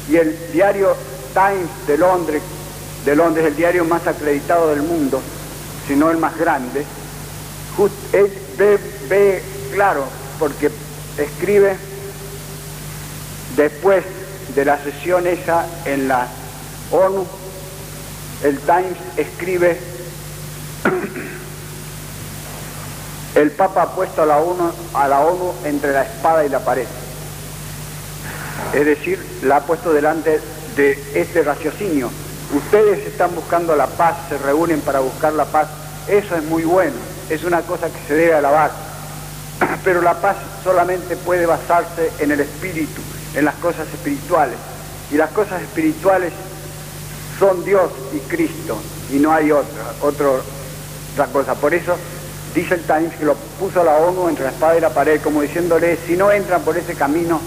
Y 0.10 0.18
el 0.18 0.38
diario 0.52 0.96
Times 1.34 1.88
de 1.88 1.98
Londres, 1.98 2.42
de 3.06 3.16
Londres, 3.16 3.46
el 3.46 3.56
diario 3.56 3.86
más 3.86 4.06
acreditado 4.08 4.70
del 4.70 4.82
mundo, 4.82 5.22
si 5.88 5.96
no 5.96 6.10
el 6.10 6.18
más 6.18 6.38
grande, 6.38 6.86
él 8.14 8.32
ve, 9.10 9.42
claro, 9.74 10.06
porque 10.40 10.70
escribe 11.18 11.76
después 13.56 14.04
de 14.56 14.66
la 14.66 14.78
sesión 14.80 15.28
esa 15.28 15.66
en 15.86 16.08
la 16.08 16.28
ONU, 16.94 17.26
el 18.44 18.60
Times 18.60 18.98
escribe, 19.18 19.80
el 23.34 23.50
Papa 23.52 23.82
ha 23.82 23.96
puesto 23.96 24.22
a 24.22 24.26
la, 24.28 24.38
ONU, 24.38 24.72
a 24.94 25.08
la 25.08 25.22
ONU 25.22 25.54
entre 25.66 25.92
la 25.92 26.04
espada 26.04 26.46
y 26.46 26.50
la 26.50 26.60
pared. 26.60 26.86
Es 28.74 28.86
decir, 28.86 29.20
la 29.42 29.58
ha 29.58 29.62
puesto 29.62 29.92
delante 29.92 30.40
de 30.76 30.92
este 31.16 31.42
raciocinio. 31.42 32.12
Ustedes 32.54 33.08
están 33.08 33.34
buscando 33.34 33.76
la 33.76 33.88
paz, 33.88 34.16
se 34.30 34.38
reúnen 34.38 34.80
para 34.82 35.00
buscar 35.00 35.34
la 35.34 35.46
paz, 35.46 35.68
eso 36.08 36.36
es 36.36 36.44
muy 36.44 36.64
bueno, 36.64 36.96
es 37.30 37.44
una 37.44 37.62
cosa 37.64 37.88
que 37.88 38.08
se 38.08 38.14
debe 38.14 38.36
alabar, 38.36 38.70
pero 39.84 40.02
la 40.04 40.14
paz 40.14 40.36
solamente 40.64 41.18
puede 41.18 41.48
basarse 41.48 42.12
en 42.20 42.32
el 42.32 42.40
espíritu, 42.40 43.02
en 43.34 43.46
las 43.46 43.56
cosas 43.56 43.88
espirituales, 43.88 44.58
y 45.12 45.18
las 45.18 45.32
cosas 45.32 45.64
espirituales 45.64 46.32
son 47.40 47.64
Dios 47.64 47.92
y 48.14 48.20
Cristo, 48.20 48.78
y 49.12 49.18
no 49.18 49.32
hay 49.34 49.52
otra, 49.52 49.94
otra 50.02 51.26
cosa. 51.32 51.56
Por 51.56 51.74
eso 51.74 51.96
dice 52.54 52.76
el 52.76 52.84
Times 52.84 53.16
que 53.16 53.26
lo 53.26 53.36
puso 53.60 53.84
la 53.84 53.98
ONU 53.98 54.30
entre 54.30 54.46
la 54.46 54.52
espada 54.52 54.78
y 54.78 54.82
la 54.82 54.90
pared, 54.90 55.22
como 55.22 55.42
diciéndole, 55.42 55.98
si 56.06 56.16
no 56.16 56.32
entran 56.32 56.62
por 56.62 56.78
ese 56.78 56.96
camino, 56.96 57.40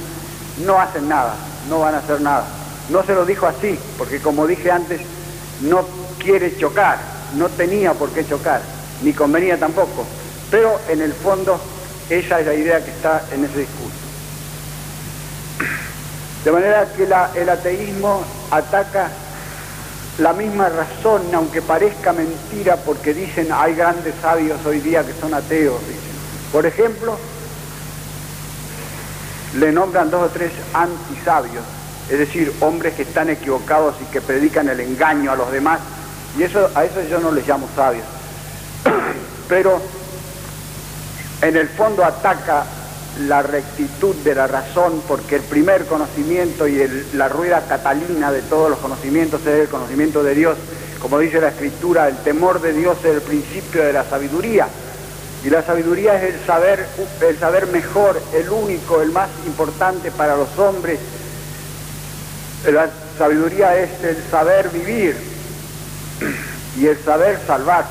no 0.65 0.81
hacen 0.81 1.09
nada, 1.09 1.35
no 1.69 1.81
van 1.81 1.95
a 1.95 1.99
hacer 1.99 2.21
nada. 2.21 2.45
No 2.91 3.03
se 3.05 3.15
lo 3.15 3.25
dijo 3.25 3.47
así, 3.47 3.79
porque 3.99 4.21
como 4.21 4.47
dije 4.47 4.71
antes, 4.71 5.01
no 5.63 5.85
quiere 6.19 6.57
chocar, 6.57 6.99
no 7.37 7.49
tenía 7.49 7.95
por 7.95 8.11
qué 8.11 8.27
chocar, 8.27 8.61
ni 9.03 9.13
convenía 9.13 9.59
tampoco. 9.59 10.05
Pero 10.51 10.79
en 10.89 11.03
el 11.03 11.13
fondo 11.13 11.61
esa 12.09 12.41
es 12.41 12.47
la 12.47 12.55
idea 12.55 12.85
que 12.85 12.91
está 12.91 13.25
en 13.33 13.45
ese 13.45 13.61
discurso. 13.61 13.97
De 16.45 16.53
manera 16.53 16.87
que 16.97 17.03
el 17.41 17.49
ateísmo 17.49 18.23
ataca 18.53 19.11
la 20.19 20.33
misma 20.33 20.69
razón, 20.69 21.23
aunque 21.35 21.63
parezca 21.63 22.13
mentira, 22.13 22.77
porque 22.77 23.13
dicen 23.13 23.49
hay 23.53 23.75
grandes 23.75 24.15
sabios 24.21 24.65
hoy 24.65 24.81
día 24.81 25.05
que 25.05 25.13
son 25.21 25.35
ateos. 25.35 25.81
Por 26.53 26.65
ejemplo, 26.67 27.19
le 29.59 29.73
nombran 29.73 30.11
dos 30.11 30.23
o 30.23 30.29
tres 30.29 30.53
antisabios 30.73 31.65
es 32.11 32.19
decir, 32.19 32.53
hombres 32.61 32.95
que 32.95 33.03
están 33.03 33.31
equivocados 33.31 33.97
y 34.01 34.05
que 34.13 34.21
predican 34.21 34.69
el 34.69 34.81
engaño 34.81 35.33
a 35.33 35.37
los 35.37 35.51
demás, 35.51 35.81
y 36.39 36.43
eso, 36.45 36.71
a 36.75 36.85
eso 36.85 37.03
yo 37.03 37.19
no 37.19 37.33
les 37.33 37.47
llamo 37.47 37.69
sabios. 37.75 38.05
Pero 39.49 39.81
en 41.43 41.57
el 41.57 41.69
fondo 41.69 42.05
ataca 42.05 42.65
la 43.21 43.43
rectitud 43.43 44.15
de 44.17 44.35
la 44.35 44.47
razón, 44.47 45.03
porque 45.09 45.37
el 45.37 45.43
primer 45.43 45.87
conocimiento 45.87 46.69
y 46.69 46.87
la 47.15 47.29
rueda 47.29 47.63
catalina 47.69 48.31
de 48.31 48.43
todos 48.43 48.71
los 48.71 48.79
conocimientos 48.79 49.41
es 49.43 49.61
el 49.61 49.69
conocimiento 49.69 50.23
de 50.23 50.35
Dios. 50.35 50.57
Como 51.01 51.19
dice 51.19 51.41
la 51.41 51.49
Escritura, 51.49 52.09
el 52.09 52.17
temor 52.19 52.61
de 52.61 52.73
Dios 52.73 52.99
es 53.01 53.15
el 53.15 53.23
principio 53.23 53.83
de 53.85 53.93
la 53.93 54.05
sabiduría. 54.05 54.69
Y 55.45 55.51
la 55.51 55.63
sabiduría 55.63 56.17
es 56.17 56.35
el 56.35 56.45
saber, 56.45 56.87
el 57.21 57.39
saber 57.39 57.69
mejor, 57.69 58.21
el 58.35 58.49
único, 58.51 59.01
el 59.01 59.13
más 59.13 59.29
importante 59.47 60.11
para 60.11 60.37
los 60.37 60.59
hombres 60.59 60.99
la 62.73 62.91
sabiduría 63.17 63.77
es 63.77 63.91
el 64.03 64.17
saber 64.31 64.71
vivir 64.71 65.17
y 66.79 66.87
el 66.87 66.99
saber 67.05 67.39
salvar. 67.47 67.85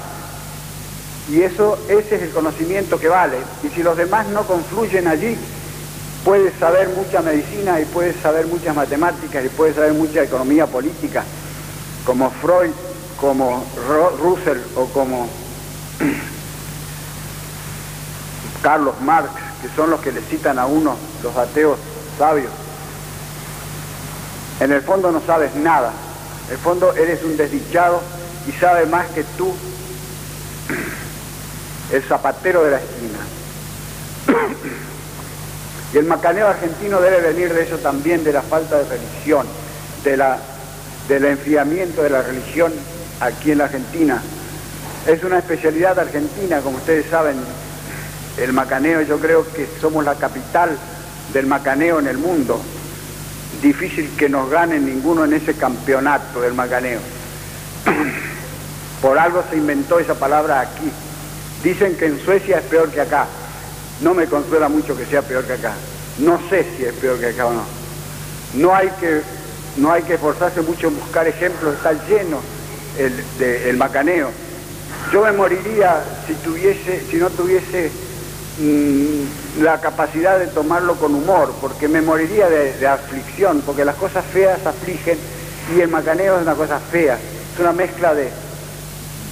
Y 1.29 1.41
eso, 1.41 1.77
ese 1.87 2.15
es 2.15 2.21
el 2.21 2.31
conocimiento 2.31 2.99
que 2.99 3.07
vale. 3.07 3.37
Y 3.63 3.69
si 3.69 3.81
los 3.81 3.97
demás 3.97 4.27
no 4.27 4.45
confluyen 4.45 5.07
allí, 5.07 5.37
puedes 6.23 6.53
saber 6.59 6.89
mucha 6.89 7.21
medicina 7.21 7.79
y 7.79 7.85
puedes 7.85 8.15
saber 8.17 8.45
muchas 8.47 8.75
matemáticas 8.75 9.45
y 9.45 9.49
puedes 9.49 9.75
saber 9.75 9.93
mucha 9.93 10.23
economía 10.23 10.67
política, 10.67 11.23
como 12.05 12.29
Freud, 12.29 12.71
como 13.19 13.65
Russell 14.19 14.59
o 14.75 14.85
como 14.87 15.27
Carlos 18.61 18.95
Marx, 19.01 19.29
que 19.61 19.69
son 19.75 19.89
los 19.89 20.01
que 20.01 20.11
le 20.11 20.21
citan 20.21 20.59
a 20.59 20.65
uno 20.65 20.95
los 21.23 21.35
ateos 21.35 21.79
sabios. 22.17 22.51
En 24.59 24.71
el 24.71 24.81
fondo 24.81 25.11
no 25.11 25.21
sabes 25.25 25.55
nada. 25.55 25.91
En 26.47 26.53
el 26.53 26.59
fondo 26.59 26.93
eres 26.93 27.23
un 27.23 27.35
desdichado 27.35 28.01
y 28.47 28.51
sabes 28.53 28.89
más 28.89 29.07
que 29.07 29.23
tú, 29.37 29.53
el 31.91 32.03
zapatero 32.03 32.63
de 32.63 32.71
la 32.71 32.77
esquina. 32.77 33.19
Y 35.93 35.97
el 35.97 36.05
macaneo 36.05 36.47
argentino 36.47 36.99
debe 36.99 37.21
venir 37.21 37.53
de 37.53 37.63
eso 37.63 37.77
también, 37.77 38.23
de 38.25 38.33
la 38.33 38.41
falta 38.41 38.79
de 38.79 38.83
religión, 38.83 39.47
de 40.03 40.17
la, 40.17 40.37
del 41.07 41.23
enfriamiento 41.23 42.03
de 42.03 42.09
la 42.09 42.21
religión 42.21 42.73
aquí 43.21 43.51
en 43.51 43.59
la 43.59 43.65
Argentina. 43.65 44.21
Es 45.07 45.23
una 45.23 45.37
especialidad 45.39 45.97
argentina, 45.97 46.59
como 46.59 46.77
ustedes 46.77 47.05
saben, 47.09 47.37
el 48.37 48.51
macaneo, 48.51 49.03
yo 49.03 49.19
creo 49.19 49.49
que 49.53 49.69
somos 49.79 50.03
la 50.03 50.15
capital 50.15 50.77
del 51.31 51.45
macaneo 51.45 51.99
en 51.99 52.07
el 52.07 52.17
mundo 52.17 52.59
difícil 53.61 54.09
que 54.17 54.29
nos 54.29 54.49
gane 54.49 54.79
ninguno 54.79 55.25
en 55.25 55.33
ese 55.33 55.55
campeonato 55.55 56.41
del 56.41 56.53
macaneo. 56.53 56.99
Por 59.01 59.17
algo 59.17 59.43
se 59.49 59.57
inventó 59.57 59.99
esa 59.99 60.15
palabra 60.15 60.61
aquí. 60.61 60.91
Dicen 61.65 61.97
que 61.97 62.05
en 62.05 62.23
Suecia 62.23 62.59
es 62.59 62.63
peor 62.63 62.89
que 62.91 63.01
acá. 63.01 63.27
No 64.01 64.13
me 64.13 64.27
consuela 64.27 64.69
mucho 64.69 64.95
que 64.95 65.05
sea 65.05 65.21
peor 65.21 65.43
que 65.43 65.53
acá. 65.53 65.73
No 66.19 66.39
sé 66.49 66.65
si 66.77 66.85
es 66.85 66.93
peor 66.93 67.19
que 67.19 67.27
acá 67.27 67.47
o 67.47 67.53
no. 67.53 67.63
No 68.53 68.73
hay 68.73 68.89
que, 69.01 69.21
no 69.75 69.91
hay 69.91 70.03
que 70.03 70.13
esforzarse 70.13 70.61
mucho 70.61 70.87
en 70.87 70.97
buscar 70.97 71.27
ejemplos, 71.27 71.75
está 71.75 71.91
lleno 72.07 72.39
el, 72.97 73.43
el 73.43 73.75
macaneo. 73.75 74.29
Yo 75.11 75.25
me 75.25 75.33
moriría 75.33 76.01
si 76.25 76.33
tuviese, 76.35 77.03
si 77.11 77.17
no 77.17 77.29
tuviese 77.29 77.91
Mm, 78.57 79.63
la 79.63 79.81
capacidad 79.81 80.39
de 80.39 80.47
tomarlo 80.47 80.95
con 80.95 81.13
humor, 81.13 81.53
porque 81.59 81.89
me 81.89 82.01
moriría 82.01 82.47
de, 82.47 82.87
aflicción, 82.87 83.61
porque 83.65 83.83
las 83.83 83.95
cosas 83.95 84.23
feas 84.25 84.65
afligen 84.65 85.17
y 85.75 85.81
el 85.81 85.89
macaneo 85.89 86.37
es 86.37 86.43
una 86.43 86.55
cosa 86.55 86.79
fea, 86.79 87.15
es 87.53 87.59
una 87.59 87.73
mezcla 87.73 88.15
de, 88.15 88.29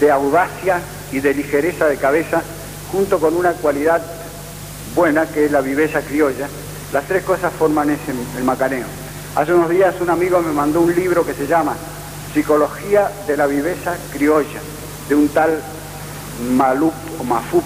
de 0.01 0.11
audacia 0.11 0.81
y 1.13 1.19
de 1.19 1.33
ligereza 1.33 1.87
de 1.87 1.97
cabeza 1.97 2.41
junto 2.91 3.19
con 3.19 3.35
una 3.35 3.53
cualidad 3.53 4.01
buena, 4.95 5.25
que 5.27 5.45
es 5.45 5.51
la 5.51 5.61
viveza 5.61 6.01
criolla. 6.01 6.47
Las 6.91 7.05
tres 7.05 7.23
cosas 7.23 7.53
forman 7.53 7.89
ese, 7.89 8.13
el 8.37 8.43
macaneo. 8.43 8.85
Hace 9.35 9.53
unos 9.53 9.69
días 9.69 9.95
un 10.01 10.09
amigo 10.09 10.41
me 10.41 10.51
mandó 10.51 10.81
un 10.81 10.93
libro 10.93 11.25
que 11.25 11.33
se 11.33 11.47
llama 11.47 11.75
Psicología 12.33 13.11
de 13.27 13.37
la 13.37 13.47
viveza 13.47 13.95
criolla, 14.11 14.59
de 15.07 15.15
un 15.15 15.27
tal 15.29 15.59
Malup 16.55 16.93
o 17.19 17.23
Mafup, 17.23 17.63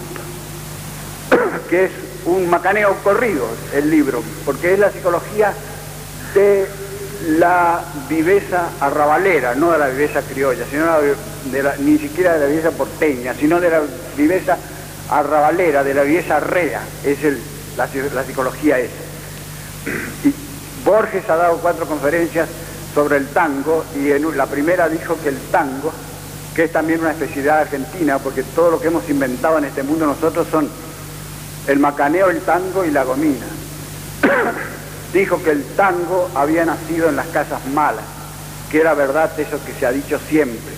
que 1.69 1.85
es 1.85 1.91
un 2.25 2.49
macaneo 2.49 2.95
corrido 3.03 3.45
el 3.73 3.89
libro, 3.89 4.21
porque 4.45 4.73
es 4.73 4.79
la 4.79 4.91
psicología 4.91 5.53
de 6.33 6.67
la 7.27 7.81
viveza 8.07 8.69
arrabalera, 8.79 9.53
no 9.53 9.71
de 9.71 9.77
la 9.77 9.87
viveza 9.87 10.21
criolla, 10.21 10.65
sino 10.69 10.85
la, 10.85 11.75
ni 11.79 11.97
siquiera 11.97 12.33
de 12.33 12.39
la 12.39 12.45
viveza 12.45 12.71
porteña, 12.71 13.33
sino 13.33 13.59
de 13.59 13.69
la 13.69 13.81
viveza 14.15 14.57
arrabalera, 15.09 15.83
de 15.83 15.93
la 15.93 16.03
viveza 16.03 16.39
rea, 16.39 16.81
es 17.03 17.17
la, 17.75 18.23
psicología 18.23 18.79
esa. 18.79 18.93
Y 20.23 20.33
Borges 20.85 21.29
ha 21.29 21.35
dado 21.35 21.57
cuatro 21.57 21.85
conferencias 21.85 22.47
sobre 22.93 23.17
el 23.17 23.27
tango 23.27 23.83
y 23.95 24.11
en 24.11 24.37
la 24.37 24.45
primera 24.45 24.87
dijo 24.87 25.17
que 25.21 25.29
el 25.29 25.37
tango, 25.51 25.91
que 26.55 26.63
es 26.63 26.71
también 26.71 27.01
una 27.01 27.11
especialidad 27.11 27.59
argentina, 27.59 28.19
porque 28.19 28.43
todo 28.43 28.71
lo 28.71 28.79
que 28.79 28.87
hemos 28.87 29.07
inventado 29.09 29.57
en 29.57 29.65
este 29.65 29.83
mundo 29.83 30.05
nosotros 30.05 30.47
son 30.49 30.69
el 31.67 31.79
macaneo, 31.79 32.29
el 32.29 32.39
tango 32.41 32.85
y 32.85 32.91
la 32.91 33.03
gomina. 33.03 33.45
dijo 35.13 35.41
que 35.41 35.51
el 35.51 35.63
tango 35.75 36.29
había 36.35 36.65
nacido 36.65 37.09
en 37.09 37.15
las 37.15 37.27
casas 37.27 37.65
malas, 37.73 38.03
que 38.69 38.81
era 38.81 38.93
verdad 38.93 39.31
eso 39.39 39.59
que 39.65 39.73
se 39.73 39.85
ha 39.85 39.91
dicho 39.91 40.19
siempre, 40.29 40.73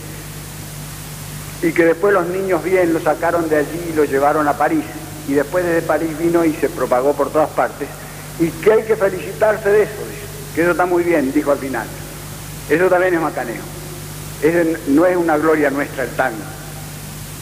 y 1.62 1.71
que 1.71 1.86
después 1.86 2.13
los 2.13 2.27
niños 2.27 2.63
bien 2.63 2.93
lo 2.93 3.01
sacaron 3.01 3.50
de 3.50 3.57
allí 3.57 3.89
y 3.91 3.95
lo 3.95 4.05
llevaron 4.05 4.48
a 4.48 4.53
París, 4.53 4.83
y 5.27 5.33
después 5.33 5.65
desde 5.65 5.81
París 5.81 6.17
vino 6.17 6.45
y 6.45 6.53
se 6.53 6.69
propagó 6.69 7.13
por 7.13 7.31
todas 7.31 7.50
partes, 7.50 7.88
y 8.39 8.50
que 8.50 8.74
hay 8.74 8.83
que 8.83 8.95
felicitarse 8.95 9.69
de 9.69 9.83
eso, 9.83 9.93
que 10.55 10.62
eso 10.62 10.71
está 10.71 10.86
muy 10.86 11.03
bien, 11.03 11.31
dijo 11.33 11.51
al 11.51 11.57
final. 11.57 11.88
Eso 12.69 12.88
también 12.88 13.15
es 13.15 13.21
macaneo. 13.21 13.63
no 14.88 15.05
es 15.05 15.17
una 15.17 15.38
gloria 15.38 15.71
nuestra 15.71 16.03
el 16.03 16.12
tango. 16.12 16.38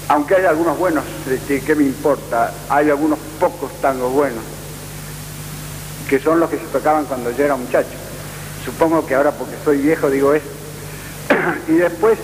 Aunque 0.08 0.36
hay 0.36 0.46
algunos 0.46 0.78
buenos, 0.78 1.04
este, 1.30 1.60
¿qué 1.60 1.76
me 1.76 1.84
importa? 1.84 2.54
Hay 2.70 2.90
algunos 2.90 3.20
pocos 3.40 3.70
tangos 3.82 4.14
buenos 4.14 4.57
que 6.10 6.20
son 6.20 6.40
los 6.40 6.50
que 6.50 6.58
se 6.58 6.66
tocaban 6.66 7.06
cuando 7.06 7.32
yo 7.32 7.46
era 7.46 7.56
muchacho. 7.56 7.90
Supongo 8.64 9.06
que 9.06 9.16
ahora 9.16 9.32
porque 9.32 9.56
soy 9.64 9.78
viejo 9.80 10.10
digo 10.10 10.34
eso. 10.34 10.48
y 11.68 11.74
después 11.74 12.18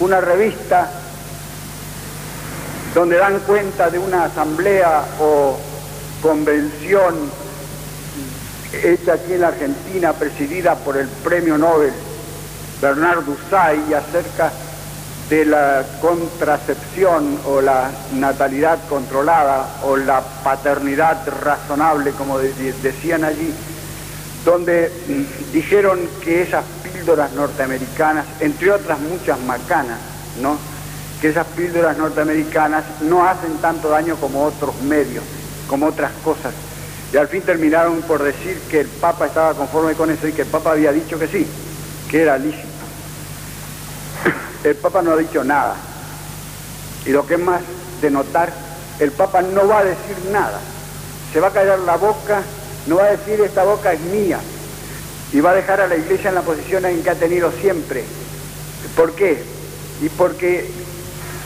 una 0.00 0.20
revista 0.20 0.90
donde 2.94 3.16
dan 3.16 3.38
cuenta 3.40 3.90
de 3.90 3.98
una 3.98 4.24
asamblea 4.24 5.04
o 5.20 5.58
convención 6.22 7.14
hecha 8.72 9.14
aquí 9.14 9.32
en 9.32 9.40
la 9.40 9.48
Argentina, 9.48 10.12
presidida 10.12 10.74
por 10.74 10.96
el 10.96 11.08
premio 11.08 11.56
Nobel 11.56 11.92
Bernardo 12.80 13.32
Usay, 13.32 13.92
acerca 13.94 14.52
de 15.28 15.44
la 15.44 15.84
contracepción 16.00 17.38
o 17.44 17.60
la 17.60 17.90
natalidad 18.14 18.78
controlada 18.88 19.76
o 19.82 19.96
la 19.96 20.20
paternidad 20.42 21.18
razonable, 21.42 22.12
como 22.12 22.38
decían 22.38 23.24
allí, 23.24 23.52
donde 24.44 24.90
mm, 25.08 25.52
dijeron 25.52 26.00
que 26.24 26.42
esas 26.42 26.64
píldoras 26.82 27.32
norteamericanas, 27.32 28.24
entre 28.40 28.70
otras 28.72 28.98
muchas 29.00 29.38
macanas, 29.40 29.98
¿no? 30.40 30.56
que 31.20 31.28
esas 31.28 31.46
píldoras 31.48 31.98
norteamericanas 31.98 32.84
no 33.02 33.28
hacen 33.28 33.58
tanto 33.58 33.88
daño 33.88 34.16
como 34.16 34.44
otros 34.44 34.80
medios, 34.82 35.24
como 35.68 35.86
otras 35.86 36.12
cosas. 36.24 36.54
Y 37.12 37.16
al 37.16 37.28
fin 37.28 37.42
terminaron 37.42 38.00
por 38.02 38.22
decir 38.22 38.58
que 38.70 38.80
el 38.80 38.86
Papa 38.86 39.26
estaba 39.26 39.54
conforme 39.54 39.94
con 39.94 40.10
eso 40.10 40.28
y 40.28 40.32
que 40.32 40.42
el 40.42 40.48
Papa 40.48 40.72
había 40.72 40.92
dicho 40.92 41.18
que 41.18 41.26
sí, 41.26 41.46
que 42.08 42.22
era 42.22 42.38
lícito 42.38 42.78
el 44.64 44.76
Papa 44.76 45.02
no 45.02 45.12
ha 45.12 45.16
dicho 45.16 45.44
nada. 45.44 45.76
Y 47.06 47.10
lo 47.10 47.26
que 47.26 47.34
es 47.34 47.40
más 47.40 47.60
de 48.00 48.10
notar, 48.10 48.52
el 48.98 49.12
Papa 49.12 49.42
no 49.42 49.66
va 49.68 49.80
a 49.80 49.84
decir 49.84 50.16
nada. 50.30 50.58
Se 51.32 51.40
va 51.40 51.48
a 51.48 51.52
callar 51.52 51.78
la 51.80 51.96
boca, 51.96 52.42
no 52.86 52.96
va 52.96 53.04
a 53.04 53.16
decir 53.16 53.40
esta 53.40 53.64
boca 53.64 53.92
es 53.92 54.00
mía. 54.00 54.40
Y 55.32 55.40
va 55.40 55.50
a 55.50 55.54
dejar 55.54 55.80
a 55.80 55.86
la 55.86 55.96
iglesia 55.96 56.30
en 56.30 56.34
la 56.34 56.42
posición 56.42 56.84
en 56.86 57.02
que 57.02 57.10
ha 57.10 57.14
tenido 57.14 57.52
siempre. 57.52 58.04
¿Por 58.96 59.12
qué? 59.12 59.42
Y 60.00 60.08
porque 60.08 60.70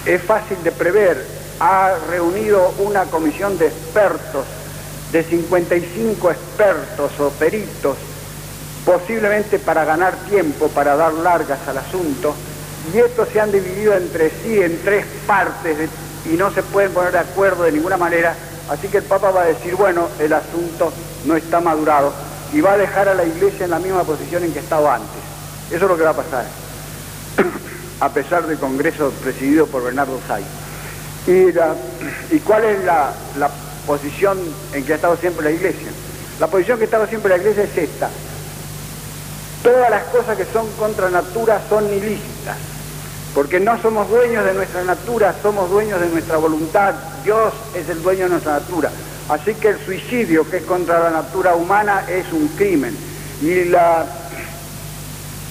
es 0.07 0.23
fácil 0.23 0.63
de 0.63 0.73
prever. 0.73 1.27
Ha 1.61 1.95
reunido 2.11 2.75
una 2.79 3.05
comisión 3.05 3.59
de 3.59 3.67
expertos, 3.67 4.47
de 5.13 5.23
55 5.23 6.31
expertos 6.31 7.13
o 7.21 7.31
peritos, 7.31 7.97
posiblemente 8.85 9.59
para 9.59 9.85
ganar 9.85 10.15
tiempo, 10.29 10.69
para 10.69 10.97
dar 10.97 11.13
largas 11.13 11.61
al 11.69 11.79
asunto, 11.79 12.35
y 12.93 12.99
estos 12.99 13.29
se 13.29 13.41
han 13.41 13.53
dividido 13.53 13.95
entre 13.95 14.31
sí 14.31 14.61
en 14.61 14.81
tres 14.83 15.05
partes 15.27 15.89
y 16.31 16.37
no 16.37 16.51
se 16.51 16.63
pueden 16.63 16.93
poner 16.93 17.13
de 17.13 17.19
acuerdo 17.19 17.65
de 17.65 17.73
ninguna 17.73 17.97
manera, 17.97 18.35
así 18.69 18.89
que 18.89 18.99
el 18.99 19.05
Papa 19.05 19.31
va 19.31 19.43
a 19.43 19.47
decir, 19.47 19.75
bueno, 19.77 20.09
el 20.19 20.33
asunto 20.33 20.93
no 21.25 21.37
está 21.37 21.61
madurado 21.61 22.13
y 22.53 22.61
va 22.61 22.73
a 22.73 22.79
dejar 22.79 23.09
a 23.09 23.15
la 23.15 23.25
Iglesia 23.25 23.65
en 23.65 23.71
la 23.71 23.79
misma 23.79 24.03
posición 24.05 24.45
en 24.45 24.53
que 24.53 24.59
estaba 24.59 24.97
antes. 24.97 25.23
Eso 25.71 25.85
es 25.85 25.91
lo 25.91 25.97
que 25.97 26.03
va 26.03 26.11
a 26.11 26.17
pasar, 26.17 26.45
a 28.01 28.09
pesar 28.11 28.47
del 28.47 28.59
Congreso 28.59 29.11
presidido 29.23 29.67
por 29.67 29.85
Bernardo 29.85 30.19
Say. 30.27 30.45
¿Y, 31.27 32.39
cuál 32.41 32.65
es 32.65 32.85
la, 32.85 33.13
la 33.39 33.49
posición 33.87 34.39
en 34.73 34.85
que 34.85 34.93
ha 34.93 34.97
estado 34.97 35.17
siempre 35.17 35.45
la 35.45 35.51
Iglesia? 35.53 35.89
La 36.41 36.49
posición 36.49 36.79
que 36.79 36.85
ha 36.85 36.87
estado 36.87 37.07
siempre 37.07 37.31
la 37.31 37.37
Iglesia 37.39 37.63
es 37.63 37.79
esta. 37.79 38.11
Todas 39.63 39.91
las 39.91 40.05
cosas 40.05 40.37
que 40.37 40.45
son 40.47 40.67
contra 40.73 41.09
natura 41.11 41.61
son 41.69 41.87
ilícitas 41.93 42.57
porque 43.35 43.61
no 43.61 43.81
somos 43.81 44.09
dueños 44.11 44.45
de 44.45 44.53
nuestra 44.53 44.85
natura, 44.85 45.35
somos 45.43 45.71
dueños 45.71 46.01
de 46.01 46.09
nuestra 46.09 46.37
voluntad. 46.37 46.95
Dios 47.25 47.55
es 47.75 47.89
el 47.89 48.03
dueño 48.03 48.25
de 48.25 48.31
nuestra 48.31 48.55
natura. 48.55 48.91
Así 49.29 49.55
que 49.55 49.69
el 49.69 49.79
suicidio, 49.79 50.49
que 50.49 50.59
es 50.59 50.65
contra 50.65 51.01
la 51.01 51.11
natura 51.11 51.55
humana, 51.55 52.05
es 52.09 52.31
un 52.33 52.49
crimen. 52.49 52.95
Y 53.41 53.65
la 53.65 54.05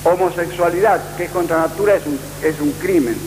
homosexualidad, 0.04 1.02
que 1.17 1.26
es 1.26 1.32
contra 1.32 1.58
la 1.58 1.63
natura, 1.63 1.95
es 1.95 2.06
un, 2.06 2.19
es 2.43 2.60
un 2.60 2.71
crimen. 2.74 3.17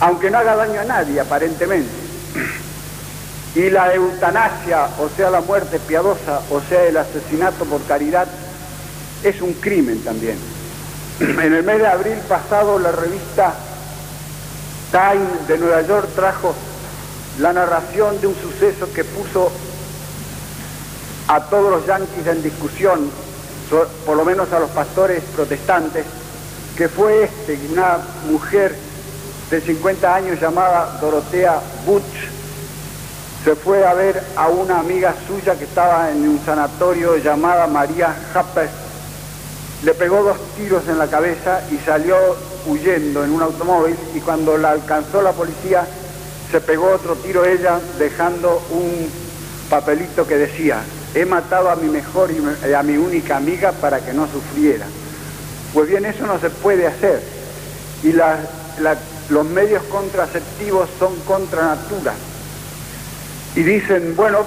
Aunque 0.00 0.30
no 0.30 0.38
haga 0.38 0.56
daño 0.56 0.80
a 0.80 0.84
nadie, 0.84 1.18
aparentemente. 1.18 1.90
Y 3.54 3.70
la 3.70 3.94
eutanasia, 3.94 4.86
o 4.98 5.08
sea, 5.16 5.30
la 5.30 5.40
muerte 5.40 5.78
piadosa, 5.78 6.42
o 6.50 6.60
sea, 6.68 6.84
el 6.84 6.98
asesinato 6.98 7.64
por 7.64 7.82
caridad, 7.84 8.28
es 9.22 9.40
un 9.40 9.52
crimen 9.54 10.00
también. 10.00 10.38
En 11.20 11.52
el 11.52 11.62
mes 11.62 11.78
de 11.78 11.86
abril 11.86 12.18
pasado 12.28 12.78
la 12.78 12.92
revista 12.92 13.54
Time 14.90 15.26
de 15.48 15.58
Nueva 15.58 15.82
York 15.82 16.08
trajo 16.14 16.54
la 17.40 17.52
narración 17.52 18.20
de 18.20 18.28
un 18.28 18.34
suceso 18.34 18.88
que 18.94 19.04
puso 19.04 19.50
a 21.28 21.40
todos 21.40 21.70
los 21.70 21.86
yanquis 21.86 22.26
en 22.26 22.42
discusión, 22.42 23.10
por 24.04 24.16
lo 24.16 24.24
menos 24.24 24.52
a 24.52 24.60
los 24.60 24.70
pastores 24.70 25.22
protestantes, 25.34 26.04
que 26.76 26.88
fue 26.88 27.24
este, 27.24 27.58
una 27.72 27.98
mujer 28.30 28.76
de 29.50 29.60
50 29.60 30.14
años 30.14 30.40
llamada 30.40 30.98
Dorotea 31.00 31.60
Butch, 31.84 32.28
se 33.44 33.54
fue 33.54 33.84
a 33.86 33.94
ver 33.94 34.22
a 34.36 34.48
una 34.48 34.80
amiga 34.80 35.14
suya 35.26 35.56
que 35.56 35.64
estaba 35.64 36.10
en 36.10 36.28
un 36.28 36.40
sanatorio 36.44 37.16
llamada 37.16 37.66
María 37.66 38.14
Happer 38.34 38.85
le 39.84 39.94
pegó 39.94 40.22
dos 40.22 40.38
tiros 40.56 40.88
en 40.88 40.98
la 40.98 41.06
cabeza 41.06 41.62
y 41.70 41.76
salió 41.84 42.16
huyendo 42.66 43.24
en 43.24 43.30
un 43.30 43.42
automóvil 43.42 43.96
y 44.14 44.20
cuando 44.20 44.56
la 44.56 44.70
alcanzó 44.70 45.22
la 45.22 45.32
policía 45.32 45.86
se 46.50 46.60
pegó 46.60 46.90
otro 46.92 47.14
tiro 47.16 47.44
ella 47.44 47.78
dejando 47.98 48.62
un 48.70 49.08
papelito 49.68 50.26
que 50.26 50.36
decía 50.36 50.82
he 51.16 51.24
matado 51.24 51.70
a 51.70 51.76
mi 51.76 51.88
mejor 51.88 52.30
y 52.30 52.72
a 52.72 52.82
mi 52.82 52.96
única 52.96 53.38
amiga 53.38 53.72
para 53.72 54.00
que 54.00 54.12
no 54.12 54.28
sufriera. 54.28 54.86
Pues 55.72 55.88
bien, 55.88 56.04
eso 56.04 56.26
no 56.26 56.38
se 56.38 56.50
puede 56.50 56.86
hacer. 56.86 57.22
Y 58.02 58.12
los 59.30 59.46
medios 59.46 59.82
contraceptivos 59.84 60.90
son 60.98 61.16
contra 61.20 61.68
natura. 61.68 62.12
Y 63.54 63.62
dicen, 63.62 64.14
bueno, 64.14 64.40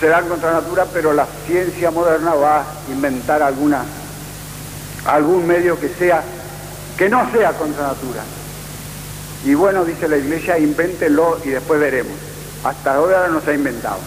serán 0.00 0.28
contra 0.28 0.52
natura, 0.52 0.86
pero 0.92 1.12
la 1.12 1.26
ciencia 1.46 1.92
moderna 1.92 2.34
va 2.34 2.60
a 2.60 2.64
inventar 2.90 3.40
alguna 3.40 3.84
algún 5.06 5.46
medio 5.46 5.78
que 5.78 5.88
sea, 5.88 6.22
que 6.96 7.08
no 7.08 7.30
sea 7.32 7.52
contra 7.52 7.88
natura. 7.88 8.22
Y 9.44 9.54
bueno, 9.54 9.84
dice 9.84 10.08
la 10.08 10.18
iglesia, 10.18 10.58
invéntelo 10.58 11.38
y 11.44 11.50
después 11.50 11.80
veremos. 11.80 12.12
Hasta 12.64 12.94
ahora 12.94 13.28
no 13.28 13.40
se 13.40 13.52
ha 13.52 13.54
inventado. 13.54 13.98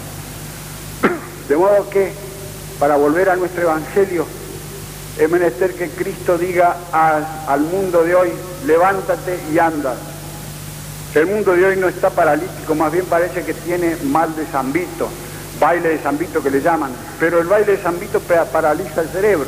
De 1.49 1.57
modo 1.57 1.89
que, 1.89 2.13
para 2.79 2.95
volver 2.97 3.29
a 3.29 3.35
nuestro 3.35 3.63
evangelio, 3.63 4.27
es 5.17 5.29
menester 5.29 5.73
que 5.73 5.89
Cristo 5.89 6.37
diga 6.37 6.75
al 6.91 7.61
mundo 7.61 8.03
de 8.03 8.15
hoy, 8.15 8.31
levántate 8.65 9.39
y 9.51 9.59
anda. 9.59 9.95
El 11.13 11.27
mundo 11.27 11.53
de 11.53 11.65
hoy 11.65 11.77
no 11.77 11.87
está 11.87 12.09
paralítico, 12.09 12.73
más 12.73 12.91
bien 12.91 13.05
parece 13.05 13.43
que 13.43 13.53
tiene 13.53 13.95
mal 14.05 14.35
de 14.35 14.45
zambito, 14.47 15.09
baile 15.59 15.89
de 15.89 15.99
zambito 15.99 16.41
que 16.41 16.49
le 16.49 16.61
llaman, 16.61 16.91
pero 17.19 17.39
el 17.39 17.45
baile 17.45 17.73
de 17.73 17.77
zambito 17.77 18.19
paraliza 18.19 19.01
el 19.01 19.09
cerebro. 19.09 19.45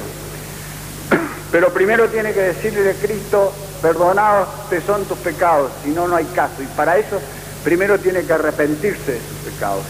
Pero 1.55 1.69
primero 1.69 2.09
tiene 2.09 2.33
que 2.33 2.41
decirle 2.41 2.91
a 2.91 2.93
Cristo, 2.95 3.53
perdonados 3.81 4.49
te 4.69 4.81
son 4.81 5.05
tus 5.05 5.17
pecados, 5.19 5.71
si 5.85 5.91
no, 5.91 6.05
no 6.05 6.17
hay 6.17 6.25
caso. 6.25 6.61
Y 6.61 6.65
para 6.75 6.97
eso 6.97 7.17
primero 7.63 7.97
tiene 7.97 8.23
que 8.25 8.33
arrepentirse 8.33 9.13
de 9.13 9.19
sus 9.19 9.53
pecados. 9.53 9.85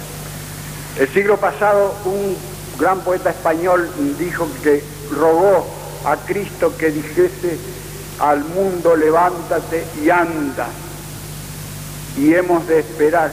El 0.99 1.09
siglo 1.09 1.37
pasado 1.37 1.95
un 2.05 2.37
gran 2.77 2.99
poeta 2.99 3.31
español 3.31 3.89
dijo 4.19 4.47
que 4.61 4.83
rogó 5.11 5.65
a 6.05 6.17
Cristo 6.17 6.71
que 6.77 6.91
dijese 6.91 7.57
al 8.19 8.43
mundo 8.43 8.95
levántate 8.95 9.87
y 10.03 10.11
anda. 10.11 10.67
Y 12.15 12.35
hemos 12.35 12.67
de 12.67 12.81
esperar 12.81 13.31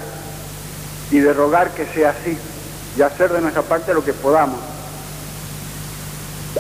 y 1.11 1.19
de 1.19 1.35
rogar 1.35 1.69
que 1.73 1.85
sea 1.85 2.15
así 2.19 2.39
y 2.97 3.03
hacer 3.03 3.31
de 3.31 3.43
nuestra 3.43 3.61
parte 3.61 3.93
lo 3.93 4.03
que 4.03 4.15
podamos. 4.15 4.72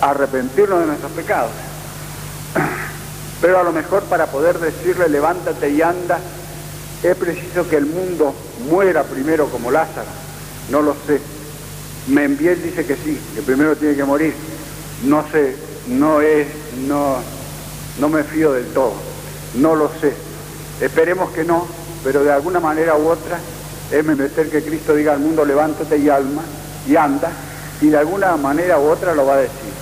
Arrepentirnos 0.01 0.81
de 0.81 0.87
nuestros 0.87 1.13
pecados. 1.13 1.51
Pero 3.41 3.59
a 3.59 3.63
lo 3.63 3.73
mejor 3.73 4.03
para 4.05 4.27
poder 4.27 4.59
decirle 4.59 5.09
levántate 5.09 5.71
y 5.71 5.83
anda, 5.83 6.19
es 7.03 7.17
preciso 7.17 7.69
que 7.69 7.77
el 7.77 7.87
mundo 7.87 8.35
muera 8.71 9.03
primero 9.03 9.49
como 9.49 9.71
Lázaro. 9.71 10.09
No 10.71 10.83
lo 10.83 10.95
sé. 11.07 11.21
Membiel 12.09 12.63
dice 12.63 12.85
que 12.87 12.97
sí, 12.97 13.21
que 13.35 13.43
primero 13.43 13.77
tiene 13.77 13.97
que 13.97 14.05
morir. 14.05 14.35
No 15.05 15.25
sé, 15.31 15.57
no 15.89 16.21
es, 16.21 16.47
no, 16.87 17.17
no 17.99 18.09
me 18.09 18.23
fío 18.23 18.53
del 18.53 18.67
todo. 18.67 18.95
No 19.55 19.75
lo 19.75 19.91
sé. 20.01 20.13
Esperemos 20.81 21.31
que 21.33 21.45
no, 21.45 21.67
pero 22.05 22.25
de 22.25 22.33
alguna 22.33 22.61
manera 22.61 22.97
u 22.97 23.09
otra 23.09 23.39
es 23.91 24.05
menester 24.05 24.49
que 24.49 24.63
Cristo 24.63 24.95
diga 24.95 25.13
al 25.13 25.21
mundo 25.21 25.45
levántate 25.45 25.99
y 25.99 26.09
alma 26.09 26.43
y 26.89 26.97
anda, 26.97 27.31
y 27.81 27.89
de 27.89 27.99
alguna 27.99 28.37
manera 28.37 28.79
u 28.79 28.89
otra 28.89 29.15
lo 29.15 29.27
va 29.27 29.35
a 29.35 29.39
decir. 29.39 29.73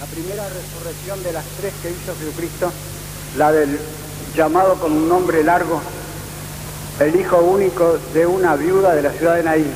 La 0.00 0.06
primera 0.06 0.42
resurrección 0.84 1.22
de 1.22 1.32
las 1.32 1.44
tres 1.58 1.72
que 1.82 1.90
hizo 1.90 2.14
Jesucristo, 2.18 2.70
la 3.38 3.50
del 3.52 3.78
llamado 4.36 4.74
con 4.74 4.92
un 4.92 5.08
nombre 5.08 5.42
largo, 5.42 5.80
el 7.00 7.16
hijo 7.18 7.38
único 7.38 7.98
de 8.12 8.26
una 8.26 8.54
viuda 8.54 8.94
de 8.94 9.00
la 9.00 9.10
ciudad 9.12 9.36
de 9.36 9.44
Naín, 9.44 9.72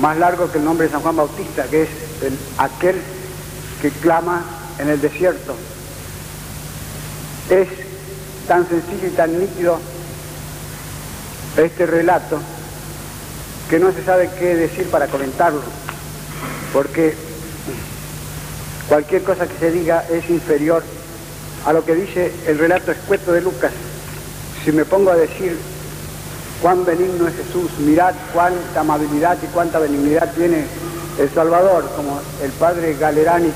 más 0.00 0.18
largo 0.18 0.52
que 0.52 0.58
el 0.58 0.64
nombre 0.64 0.86
de 0.86 0.92
San 0.92 1.00
Juan 1.00 1.16
Bautista, 1.16 1.64
que 1.64 1.84
es 1.84 1.88
el, 2.22 2.38
aquel 2.58 2.96
que 3.80 3.90
clama 3.90 4.44
en 4.78 4.90
el 4.90 5.00
desierto. 5.00 5.54
Es 7.48 7.68
tan 8.46 8.68
sencillo 8.68 9.06
y 9.06 9.16
tan 9.16 9.38
nítido 9.38 9.78
este 11.56 11.86
relato 11.86 12.38
que 13.70 13.78
no 13.78 13.92
se 13.92 14.04
sabe 14.04 14.28
qué 14.38 14.56
decir 14.56 14.90
para 14.90 15.06
comentarlo, 15.06 15.62
porque 16.74 17.29
cualquier 18.90 19.22
cosa 19.22 19.46
que 19.46 19.56
se 19.56 19.70
diga 19.70 20.04
es 20.10 20.28
inferior 20.28 20.82
a 21.64 21.72
lo 21.72 21.84
que 21.84 21.94
dice 21.94 22.32
el 22.48 22.58
relato 22.58 22.90
escueto 22.90 23.32
de 23.32 23.40
Lucas. 23.40 23.70
Si 24.64 24.72
me 24.72 24.84
pongo 24.84 25.12
a 25.12 25.16
decir 25.16 25.56
cuán 26.60 26.84
benigno 26.84 27.28
es 27.28 27.36
Jesús, 27.36 27.70
mirad 27.78 28.12
cuánta 28.34 28.80
amabilidad 28.80 29.38
y 29.40 29.46
cuánta 29.46 29.78
benignidad 29.78 30.34
tiene 30.34 30.64
el 31.20 31.30
Salvador, 31.30 31.88
como 31.94 32.20
el 32.42 32.50
padre 32.50 32.96
Galerani 32.98 33.52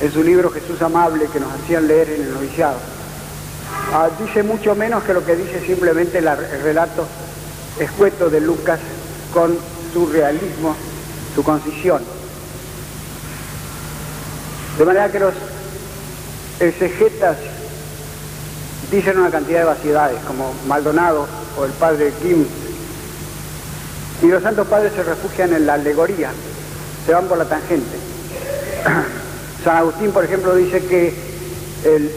en 0.00 0.12
su 0.12 0.22
libro 0.22 0.48
Jesús 0.48 0.80
Amable 0.80 1.26
que 1.32 1.40
nos 1.40 1.52
hacían 1.52 1.88
leer 1.88 2.10
en 2.10 2.22
el 2.22 2.32
noviciado. 2.32 2.76
Ah, 3.92 4.10
dice 4.24 4.44
mucho 4.44 4.76
menos 4.76 5.02
que 5.02 5.12
lo 5.12 5.26
que 5.26 5.34
dice 5.34 5.60
simplemente 5.66 6.18
el 6.18 6.62
relato 6.62 7.04
escueto 7.80 8.30
de 8.30 8.40
Lucas 8.40 8.78
con 9.34 9.58
su 9.92 10.06
realismo, 10.06 10.76
su 11.34 11.42
concisión. 11.42 12.21
De 14.78 14.84
manera 14.84 15.10
que 15.10 15.20
los 15.20 15.34
exegetas 16.60 17.36
dicen 18.90 19.18
una 19.18 19.30
cantidad 19.30 19.60
de 19.60 19.64
vaciedades, 19.64 20.18
como 20.26 20.52
Maldonado 20.66 21.26
o 21.58 21.64
el 21.64 21.72
padre 21.72 22.12
Kim, 22.22 22.46
y 24.22 24.26
los 24.26 24.42
santos 24.42 24.66
padres 24.68 24.92
se 24.94 25.02
refugian 25.02 25.52
en 25.52 25.66
la 25.66 25.74
alegoría, 25.74 26.30
se 27.04 27.12
van 27.12 27.26
por 27.26 27.38
la 27.38 27.44
tangente. 27.44 27.96
San 29.64 29.76
Agustín, 29.76 30.12
por 30.12 30.24
ejemplo, 30.24 30.54
dice 30.54 30.84
que 30.86 31.14
el 31.84 32.10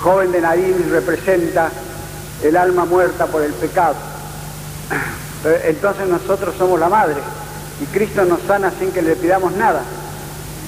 joven 0.00 0.32
de 0.32 0.40
Nadine 0.40 0.88
representa 0.90 1.70
el 2.42 2.56
alma 2.56 2.84
muerta 2.84 3.26
por 3.26 3.42
el 3.42 3.52
pecado. 3.52 3.94
Entonces 5.64 6.06
nosotros 6.06 6.54
somos 6.56 6.78
la 6.78 6.88
madre 6.88 7.16
y 7.80 7.86
Cristo 7.86 8.24
nos 8.24 8.40
sana 8.42 8.72
sin 8.78 8.92
que 8.92 9.02
le 9.02 9.16
pidamos 9.16 9.52
nada. 9.52 9.82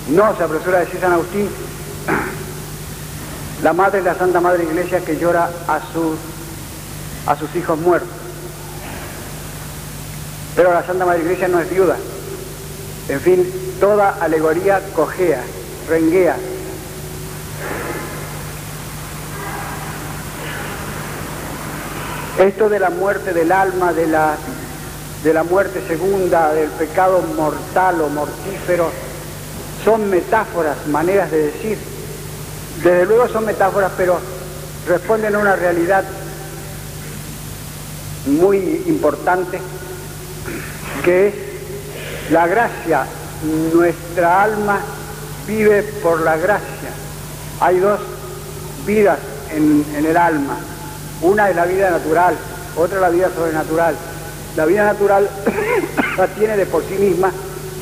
No, 0.09 0.37
se 0.37 0.43
apresura 0.43 0.79
a 0.79 0.81
decir 0.81 1.01
San 1.01 1.13
Agustín, 1.13 1.49
la 3.63 3.73
madre 3.73 4.03
la 4.03 4.15
Santa 4.15 4.41
Madre 4.41 4.65
Iglesia 4.65 5.01
que 5.01 5.17
llora 5.17 5.49
a 5.67 5.81
sus, 5.93 6.19
a 7.27 7.37
sus 7.37 7.55
hijos 7.57 7.79
muertos. 7.79 8.11
Pero 10.55 10.73
la 10.73 10.85
Santa 10.85 11.07
Madre 11.07 11.23
Iglesia 11.23 11.49
no 11.49 11.59
es 11.59 11.71
viuda. 11.71 11.97
En 13.09 13.21
fin, 13.21 13.77
toda 13.81 14.17
alegoría 14.21 14.81
cojea 14.95 15.43
renguea. 15.89 16.37
Esto 22.39 22.69
de 22.69 22.81
la 22.81 22.91
muerte 22.91 23.33
del 23.33 23.53
alma, 23.53 23.93
de 23.93 24.07
la, 24.07 24.37
de 25.23 25.33
la 25.33 25.45
muerte 25.45 25.83
segunda, 25.87 26.53
del 26.53 26.69
pecado 26.71 27.23
mortal 27.37 28.01
o 28.01 28.09
mortífero, 28.09 28.91
son 29.85 30.09
metáforas, 30.11 30.87
maneras 30.89 31.31
de 31.31 31.47
decir. 31.47 31.79
Desde 32.83 33.07
luego 33.07 33.29
son 33.29 33.45
metáforas, 33.45 33.93
pero 33.97 34.19
responden 34.89 35.35
a 35.35 35.39
una 35.39 35.57
realidad 35.57 36.05
muy 38.27 38.83
importante, 38.87 39.61
que 41.05 41.29
es 41.29 41.35
la 42.31 42.47
gracia, 42.47 43.07
nuestra 43.75 44.43
alma 44.43 44.81
vive 45.47 45.83
por 46.03 46.23
la 46.23 46.37
gracia. 46.37 46.91
Hay 47.61 47.79
dos 47.79 48.01
vidas 48.87 49.19
en, 49.53 49.85
el 49.95 50.17
alma. 50.17 50.57
Una 51.23 51.51
es 51.51 51.57
la 51.57 51.67
vida 51.67 51.91
natural, 51.91 52.35
otra 52.77 52.97
es 52.97 53.03
la 53.03 53.11
vida 53.11 53.31
sobrenatural. 53.35 53.95
La 54.57 54.67
vida 54.67 54.85
natural 54.85 55.29
la 56.17 56.27
tiene 56.29 56.57
de 56.57 56.67
por 56.67 56.83
sí 56.85 56.95
misma 56.95 57.31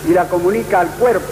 y 0.08 0.12
la 0.12 0.28
comunica 0.28 0.80
al 0.80 0.88
cuerpo, 0.88 1.31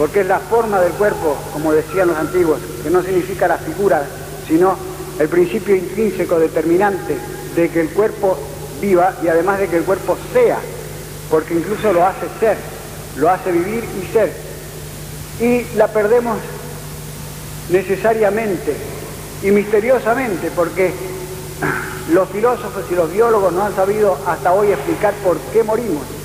porque 0.00 0.20
es 0.20 0.26
la 0.26 0.38
forma 0.38 0.80
del 0.80 0.92
cuerpo, 0.92 1.36
como 1.52 1.74
decían 1.74 2.08
los 2.08 2.16
antiguos, 2.16 2.58
que 2.82 2.88
no 2.88 3.02
significa 3.02 3.46
la 3.46 3.58
figura, 3.58 4.02
sino 4.48 4.74
el 5.18 5.28
principio 5.28 5.76
intrínseco 5.76 6.38
determinante 6.38 7.18
de 7.54 7.68
que 7.68 7.82
el 7.82 7.90
cuerpo 7.90 8.38
viva 8.80 9.14
y 9.22 9.28
además 9.28 9.58
de 9.58 9.68
que 9.68 9.76
el 9.76 9.82
cuerpo 9.82 10.16
sea, 10.32 10.56
porque 11.28 11.52
incluso 11.52 11.92
lo 11.92 12.06
hace 12.06 12.26
ser, 12.40 12.56
lo 13.16 13.28
hace 13.28 13.52
vivir 13.52 13.84
y 13.84 14.10
ser 14.10 14.32
y 15.38 15.76
la 15.76 15.88
perdemos 15.88 16.38
necesariamente 17.68 18.74
y 19.42 19.50
misteriosamente 19.50 20.50
porque 20.56 20.94
los 22.10 22.26
filósofos 22.30 22.84
y 22.90 22.94
los 22.94 23.12
biólogos 23.12 23.52
no 23.52 23.66
han 23.66 23.76
sabido 23.76 24.16
hasta 24.26 24.50
hoy 24.54 24.68
explicar 24.68 25.12
por 25.22 25.36
qué 25.52 25.62
morimos. 25.62 26.19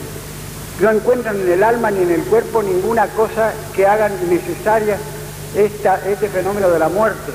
No 0.79 0.91
encuentran 0.91 1.39
en 1.39 1.51
el 1.51 1.63
alma 1.63 1.89
ni 1.89 2.03
en 2.03 2.11
el 2.11 2.23
cuerpo 2.23 2.61
ninguna 2.61 3.07
cosa 3.07 3.53
que 3.73 3.87
hagan 3.87 4.11
necesaria 4.29 4.97
este 5.55 6.27
fenómeno 6.27 6.69
de 6.69 6.79
la 6.79 6.89
muerte. 6.89 7.31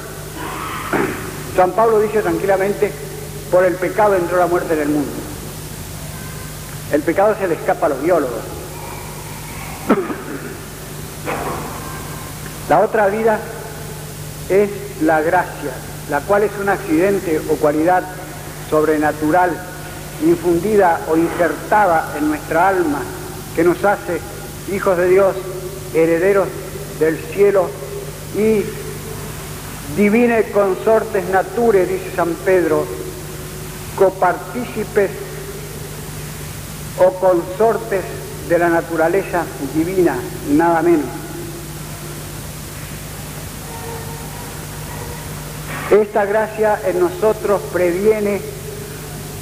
San 1.57 1.72
Pablo 1.72 2.00
dice 2.00 2.20
tranquilamente, 2.20 2.92
por 3.50 3.64
el 3.64 3.76
pecado 3.76 4.16
entró 4.16 4.37
la 4.37 4.46
muerte 4.46 4.74
en 4.74 4.81
el 4.81 4.88
mundo. 4.88 5.11
El 6.92 7.00
pecado 7.03 7.35
se 7.38 7.48
le 7.48 7.55
escapa 7.55 7.87
a 7.87 7.90
los 7.90 8.03
biólogos. 8.03 8.42
La 12.68 12.81
otra 12.81 13.07
vida 13.07 13.38
es 14.48 14.68
la 15.00 15.22
gracia, 15.22 15.72
la 16.11 16.20
cual 16.20 16.42
es 16.42 16.50
un 16.61 16.68
accidente 16.68 17.40
o 17.50 17.57
cualidad 17.57 18.03
sobrenatural 18.68 19.50
infundida 20.22 21.00
o 21.09 21.16
insertada 21.16 22.12
en 22.18 22.29
nuestra 22.29 22.68
alma 22.68 23.00
que 23.55 23.65
nos 23.65 23.85
hace 23.85 24.21
hijos 24.73 24.97
de 24.97 25.09
Dios, 25.09 25.37
herederos 25.95 26.49
del 26.99 27.19
cielo 27.33 27.69
y 28.37 28.63
divine 29.97 30.51
consortes 30.53 31.29
nature, 31.31 31.87
dice 31.87 32.11
San 32.15 32.33
Pedro, 32.45 32.85
copartícipes 33.97 35.11
o 36.99 37.13
consortes 37.15 38.05
de 38.49 38.59
la 38.59 38.69
naturaleza 38.69 39.45
divina, 39.75 40.17
nada 40.51 40.83
menos. 40.83 41.07
Esta 45.91 46.25
gracia 46.25 46.81
en 46.87 47.01
nosotros 47.01 47.61
previene 47.73 48.41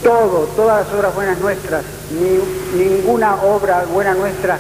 todo, 0.03 0.47
todas 0.57 0.87
las 0.87 0.95
obras 0.95 1.15
buenas 1.15 1.39
nuestras, 1.39 1.85
ni, 2.11 2.83
ninguna 2.83 3.37
obra 3.43 3.85
buena 3.93 4.15
nuestra 4.15 4.59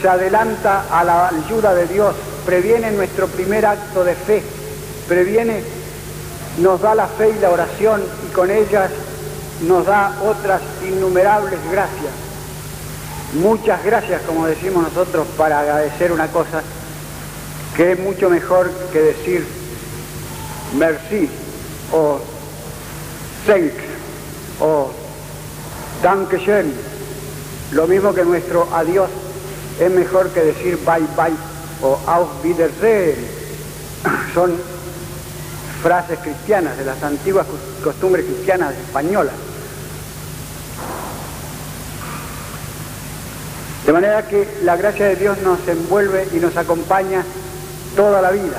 se 0.00 0.08
adelanta 0.08 0.84
a 0.90 1.02
la 1.02 1.28
ayuda 1.28 1.74
de 1.74 1.86
Dios, 1.86 2.14
previene 2.46 2.92
nuestro 2.92 3.26
primer 3.26 3.66
acto 3.66 4.04
de 4.04 4.14
fe, 4.14 4.42
previene, 5.08 5.62
nos 6.58 6.80
da 6.80 6.94
la 6.94 7.06
fe 7.06 7.30
y 7.36 7.40
la 7.40 7.50
oración 7.50 8.02
y 8.28 8.32
con 8.32 8.50
ellas 8.50 8.90
nos 9.66 9.86
da 9.86 10.16
otras 10.24 10.60
innumerables 10.86 11.58
gracias. 11.70 12.12
Muchas 13.34 13.84
gracias, 13.84 14.22
como 14.22 14.46
decimos 14.46 14.84
nosotros, 14.84 15.26
para 15.36 15.60
agradecer 15.60 16.12
una 16.12 16.28
cosa 16.28 16.62
que 17.76 17.92
es 17.92 17.98
mucho 17.98 18.30
mejor 18.30 18.70
que 18.92 19.00
decir 19.00 19.46
merci 20.76 21.28
o 21.92 22.18
thanks 23.46 23.97
o 24.60 24.90
dankeschön. 26.02 26.72
Lo 27.72 27.86
mismo 27.86 28.14
que 28.14 28.24
nuestro 28.24 28.66
adiós 28.72 29.10
es 29.78 29.90
mejor 29.90 30.30
que 30.30 30.40
decir 30.40 30.78
bye 30.78 31.06
bye 31.16 31.36
o 31.82 31.98
auf 32.06 32.28
Wiedersehen. 32.42 33.16
Son 34.34 34.52
frases 35.82 36.18
cristianas, 36.18 36.76
de 36.76 36.84
las 36.84 37.02
antiguas 37.02 37.46
costumbres 37.82 38.24
cristianas 38.24 38.74
españolas. 38.74 39.34
De 43.86 43.92
manera 43.92 44.26
que 44.26 44.46
la 44.64 44.76
gracia 44.76 45.06
de 45.06 45.16
Dios 45.16 45.38
nos 45.38 45.66
envuelve 45.66 46.28
y 46.34 46.36
nos 46.36 46.56
acompaña 46.56 47.24
toda 47.96 48.20
la 48.20 48.30
vida. 48.32 48.58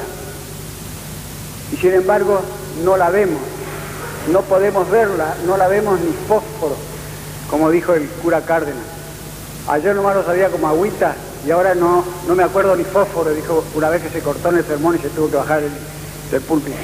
Y 1.72 1.78
sin 1.78 1.94
embargo 1.94 2.42
no 2.84 2.98
la 2.98 3.10
vemos, 3.10 3.40
no 4.32 4.42
podemos 4.42 4.90
verla, 4.90 5.36
no 5.46 5.58
la 5.58 5.68
vemos 5.68 6.00
ni 6.00 6.12
fósforo, 6.28 6.76
como 7.50 7.70
dijo 7.72 7.94
el 7.94 8.08
cura 8.08 8.42
Cárdenas. 8.42 8.84
Ayer 9.68 9.96
nomás 9.96 10.16
lo 10.16 10.24
sabía 10.24 10.50
como 10.50 10.68
agüita 10.68 11.16
y 11.46 11.52
ahora 11.52 11.76
no, 11.76 12.04
no 12.28 12.36
me 12.36 12.44
acuerdo 12.44 12.76
ni 12.76 12.84
fósforo, 12.84 13.32
dijo 13.32 13.64
una 13.76 13.90
vez 13.90 14.02
que 14.02 14.10
se 14.10 14.22
cortó 14.22 14.50
en 14.50 14.58
el 14.58 14.66
sermón 14.66 14.96
y 14.96 15.00
se 15.00 15.10
tuvo 15.10 15.30
que 15.30 15.38
bajar 15.38 15.62
del 16.32 16.42
púlpito. 16.42 16.78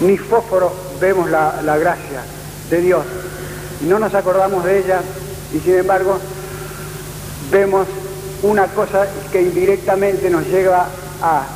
Ni 0.00 0.16
fósforo 0.18 0.72
vemos 1.00 1.30
la, 1.30 1.60
la 1.62 1.78
gracia 1.78 2.22
de 2.70 2.80
Dios. 2.80 3.04
Y 3.82 3.86
no 3.86 3.98
nos 3.98 4.14
acordamos 4.14 4.64
de 4.64 4.78
ella 4.78 5.00
y 5.54 5.60
sin 5.60 5.74
embargo 5.74 6.18
vemos 7.50 7.86
una 8.42 8.66
cosa 8.66 9.06
que 9.32 9.42
indirectamente 9.42 10.30
nos 10.30 10.46
lleva 10.46 10.86
a 11.22 11.46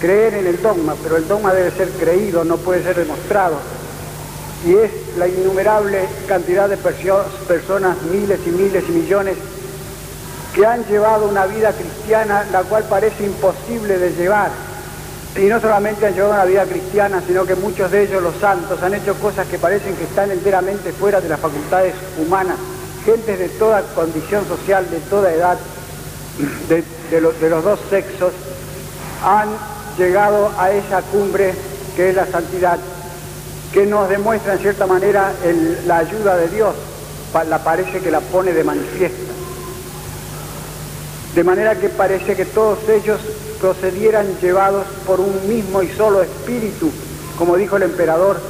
creer 0.00 0.34
en 0.34 0.46
el 0.46 0.60
dogma, 0.60 0.94
pero 1.02 1.16
el 1.16 1.26
dogma 1.26 1.52
debe 1.52 1.70
ser 1.70 1.88
creído, 1.90 2.44
no 2.44 2.56
puede 2.58 2.82
ser 2.82 2.96
demostrado. 2.96 3.56
Y 4.64 4.74
es 4.74 4.90
la 5.18 5.28
innumerable 5.28 6.08
cantidad 6.26 6.68
de 6.68 6.76
personas, 6.76 8.02
miles 8.10 8.40
y 8.46 8.50
miles 8.50 8.84
y 8.88 8.92
millones, 8.92 9.36
que 10.54 10.64
han 10.64 10.84
llevado 10.86 11.28
una 11.28 11.46
vida 11.46 11.72
cristiana 11.72 12.46
la 12.50 12.62
cual 12.62 12.84
parece 12.84 13.24
imposible 13.24 13.98
de 13.98 14.10
llevar. 14.14 14.50
Y 15.36 15.46
no 15.46 15.60
solamente 15.60 16.06
han 16.06 16.14
llevado 16.14 16.32
una 16.32 16.44
vida 16.46 16.64
cristiana, 16.64 17.22
sino 17.26 17.44
que 17.44 17.54
muchos 17.54 17.90
de 17.90 18.04
ellos, 18.04 18.22
los 18.22 18.36
santos, 18.36 18.82
han 18.82 18.94
hecho 18.94 19.14
cosas 19.16 19.46
que 19.46 19.58
parecen 19.58 19.94
que 19.96 20.04
están 20.04 20.30
enteramente 20.30 20.92
fuera 20.92 21.20
de 21.20 21.28
las 21.28 21.38
facultades 21.38 21.94
humanas. 22.18 22.56
Gentes 23.04 23.38
de 23.38 23.48
toda 23.50 23.82
condición 23.94 24.48
social, 24.48 24.88
de 24.90 24.98
toda 25.00 25.32
edad, 25.32 25.58
de, 26.68 26.82
de 27.10 27.50
los 27.50 27.62
dos 27.62 27.78
sexos, 27.90 28.32
han 29.22 29.48
llegado 29.98 30.50
a 30.58 30.70
esa 30.70 31.02
cumbre 31.02 31.54
que 31.94 32.10
es 32.10 32.14
la 32.14 32.26
santidad, 32.26 32.78
que 33.76 33.84
nos 33.84 34.08
demuestra 34.08 34.54
en 34.54 34.60
cierta 34.60 34.86
manera 34.86 35.34
la 35.86 35.98
ayuda 35.98 36.34
de 36.38 36.48
Dios, 36.48 36.74
la 37.46 37.58
parece 37.62 38.00
que 38.00 38.10
la 38.10 38.20
pone 38.20 38.54
de 38.54 38.64
manifiesto. 38.64 39.30
De 41.34 41.44
manera 41.44 41.74
que 41.74 41.90
parece 41.90 42.34
que 42.34 42.46
todos 42.46 42.78
ellos 42.88 43.20
procedieran 43.60 44.28
llevados 44.40 44.86
por 45.06 45.20
un 45.20 45.46
mismo 45.46 45.82
y 45.82 45.88
solo 45.88 46.22
espíritu, 46.22 46.90
como 47.36 47.54
dijo 47.56 47.76
el 47.76 47.82
emperador 47.82 48.40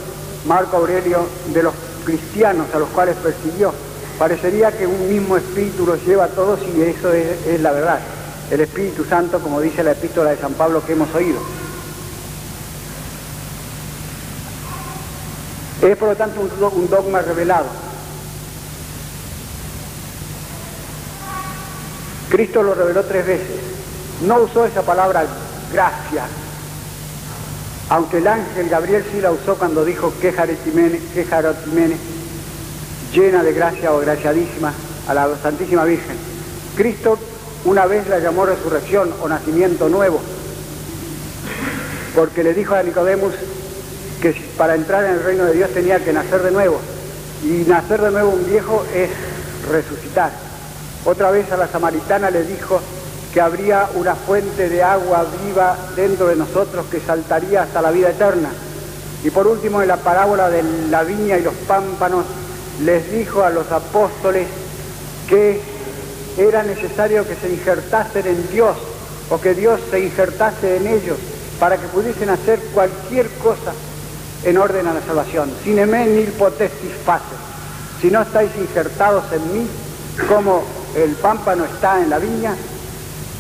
Marco 0.47 0.77
Aurelio, 0.77 1.27
de 1.53 1.65
los 1.65 1.75
cristianos 2.05 2.67
a 2.73 2.79
los 2.79 2.89
cuales 2.91 3.17
persiguió. 3.17 3.73
Parecería 4.21 4.71
que 4.71 4.87
un 4.87 5.09
mismo 5.09 5.37
espíritu 5.37 5.87
los 5.87 6.07
lleva 6.07 6.27
a 6.27 6.29
todos 6.29 6.61
y 6.73 6.83
eso 6.83 7.13
es 7.13 7.61
la 7.61 7.73
verdad 7.73 7.99
el 8.49 8.61
Espíritu 8.61 9.05
Santo, 9.05 9.41
como 9.41 9.61
dice 9.61 9.83
la 9.83 9.91
epístola 9.91 10.31
de 10.31 10.37
San 10.37 10.53
Pablo 10.53 10.85
que 10.87 10.93
hemos 10.93 11.13
oído. 11.17 11.41
Es 15.87 15.97
por 15.97 16.09
lo 16.09 16.17
tanto 16.17 16.41
un 16.41 16.91
dogma 16.91 17.21
revelado. 17.21 17.67
Cristo 22.29 22.63
lo 22.63 22.75
reveló 22.75 23.05
tres 23.05 23.25
veces. 23.25 23.61
No 24.27 24.41
usó 24.41 24.67
esa 24.67 24.83
palabra 24.83 25.25
gracia, 25.73 26.25
aunque 27.89 28.19
el 28.19 28.27
ángel 28.27 28.69
Gabriel 28.69 29.05
sí 29.13 29.21
la 29.21 29.31
usó 29.31 29.55
cuando 29.57 29.85
dijo 29.85 30.13
que 30.21 30.33
Jarotimene, 30.33 31.97
llena 33.13 33.45
de 33.45 33.53
gracia 33.53 33.93
o 33.93 34.01
graciadísima 34.01 34.73
a 35.07 35.15
la 35.15 35.29
Santísima 35.41 35.85
Virgen. 35.85 36.17
Cristo 36.77 37.17
una 37.65 37.87
vez 37.87 38.09
la 38.09 38.19
llamó 38.19 38.45
resurrección 38.45 39.13
o 39.23 39.29
nacimiento 39.29 39.89
nuevo, 39.89 40.21
porque 42.15 42.43
le 42.43 42.55
dijo 42.55 42.75
a 42.75 42.83
Nicodemus 42.83 43.35
que 44.21 44.33
para 44.57 44.75
entrar 44.75 45.05
en 45.05 45.13
el 45.13 45.23
reino 45.23 45.45
de 45.45 45.55
Dios 45.55 45.71
tenía 45.71 45.99
que 46.03 46.13
nacer 46.13 46.43
de 46.43 46.51
nuevo. 46.51 46.81
Y 47.45 47.69
nacer 47.69 48.01
de 48.01 48.11
nuevo 48.11 48.31
un 48.31 48.47
viejo 48.47 48.85
es 48.95 49.11
resucitar. 49.71 50.31
Otra 51.05 51.31
vez 51.31 51.51
a 51.53 51.57
la 51.57 51.69
samaritana 51.69 52.31
le 52.31 52.45
dijo 52.45 52.81
que 53.33 53.41
habría 53.41 53.89
una 53.95 54.15
fuente 54.15 54.69
de 54.69 54.83
agua 54.83 55.27
viva 55.45 55.77
dentro 55.95 56.29
de 56.29 56.37
nosotros 56.37 56.87
que 56.91 57.01
saltaría 57.01 57.63
hasta 57.63 57.83
la 57.83 57.91
vida 57.91 58.11
eterna. 58.11 58.49
Y 59.23 59.31
por 59.31 59.47
último, 59.47 59.83
en 59.83 59.89
la 59.89 59.97
parábola 59.97 60.49
de 60.49 60.63
la 60.91 61.03
viña 61.03 61.37
y 61.37 61.43
los 61.43 61.55
pámpanos, 61.67 62.25
les 62.83 63.11
dijo 63.11 63.43
a 63.43 63.51
los 63.51 63.71
apóstoles 63.73 64.47
que 65.29 65.61
era 66.39 66.63
necesario 66.63 67.27
que 67.27 67.35
se 67.35 67.49
injertasen 67.51 68.27
en 68.27 68.51
Dios 68.51 68.77
o 69.31 69.41
que 69.41 69.55
Dios 69.55 69.81
se 69.91 70.01
injertase 70.01 70.77
en 70.77 70.87
ellos 70.87 71.17
para 71.59 71.79
que 71.79 71.87
pudiesen 71.89 72.29
hacer 72.29 72.61
cualquier 72.75 73.29
cosa 73.43 73.73
en 74.45 74.59
orden 74.59 74.87
a 74.87 74.95
la 74.95 75.03
salvación. 75.03 75.51
Sin 75.65 75.79
emen 75.79 76.17
nil 76.17 76.33
potestis 76.33 76.93
face. 77.05 77.25
Si 78.01 78.11
no 78.11 78.23
estáis 78.23 78.51
injertados 78.57 79.25
en 79.33 79.53
mí, 79.55 79.67
como 80.29 80.63
el 80.95 81.13
pámpano 81.13 81.65
está 81.65 82.01
en 82.01 82.11
la 82.11 82.19
viña, 82.19 82.55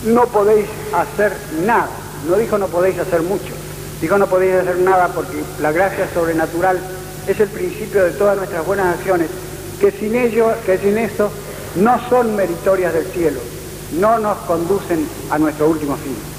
no 0.05 0.27
podéis 0.27 0.67
hacer 0.93 1.33
nada. 1.65 1.89
No 2.29 2.37
dijo 2.37 2.59
no 2.59 2.67
podéis 2.67 2.99
hacer 2.99 3.23
mucho, 3.23 3.53
dijo 4.01 4.19
no 4.19 4.27
podéis 4.27 4.55
hacer 4.55 4.79
nada 4.79 5.09
porque 5.09 5.43
la 5.61 5.71
gracia 5.71 6.09
sobrenatural 6.13 6.81
es 7.27 7.39
el 7.39 7.49
principio 7.49 8.05
de 8.05 8.13
todas 8.13 8.37
nuestras 8.37 8.67
buenas 8.67 8.97
acciones, 8.97 9.29
que 9.81 9.91
sin 9.93 10.15
ello, 10.15 10.53
que 10.65 10.79
sin 10.79 10.99
eso 10.99 11.31
no 11.77 12.01
son 12.09 12.35
meritorias 12.35 12.93
del 12.95 13.07
cielo, 13.07 13.41
no 14.01 14.19
nos 14.19 14.39
conducen 14.39 15.07
a 15.31 15.39
nuestro 15.39 15.69
último 15.69 15.97
fin. 15.97 16.36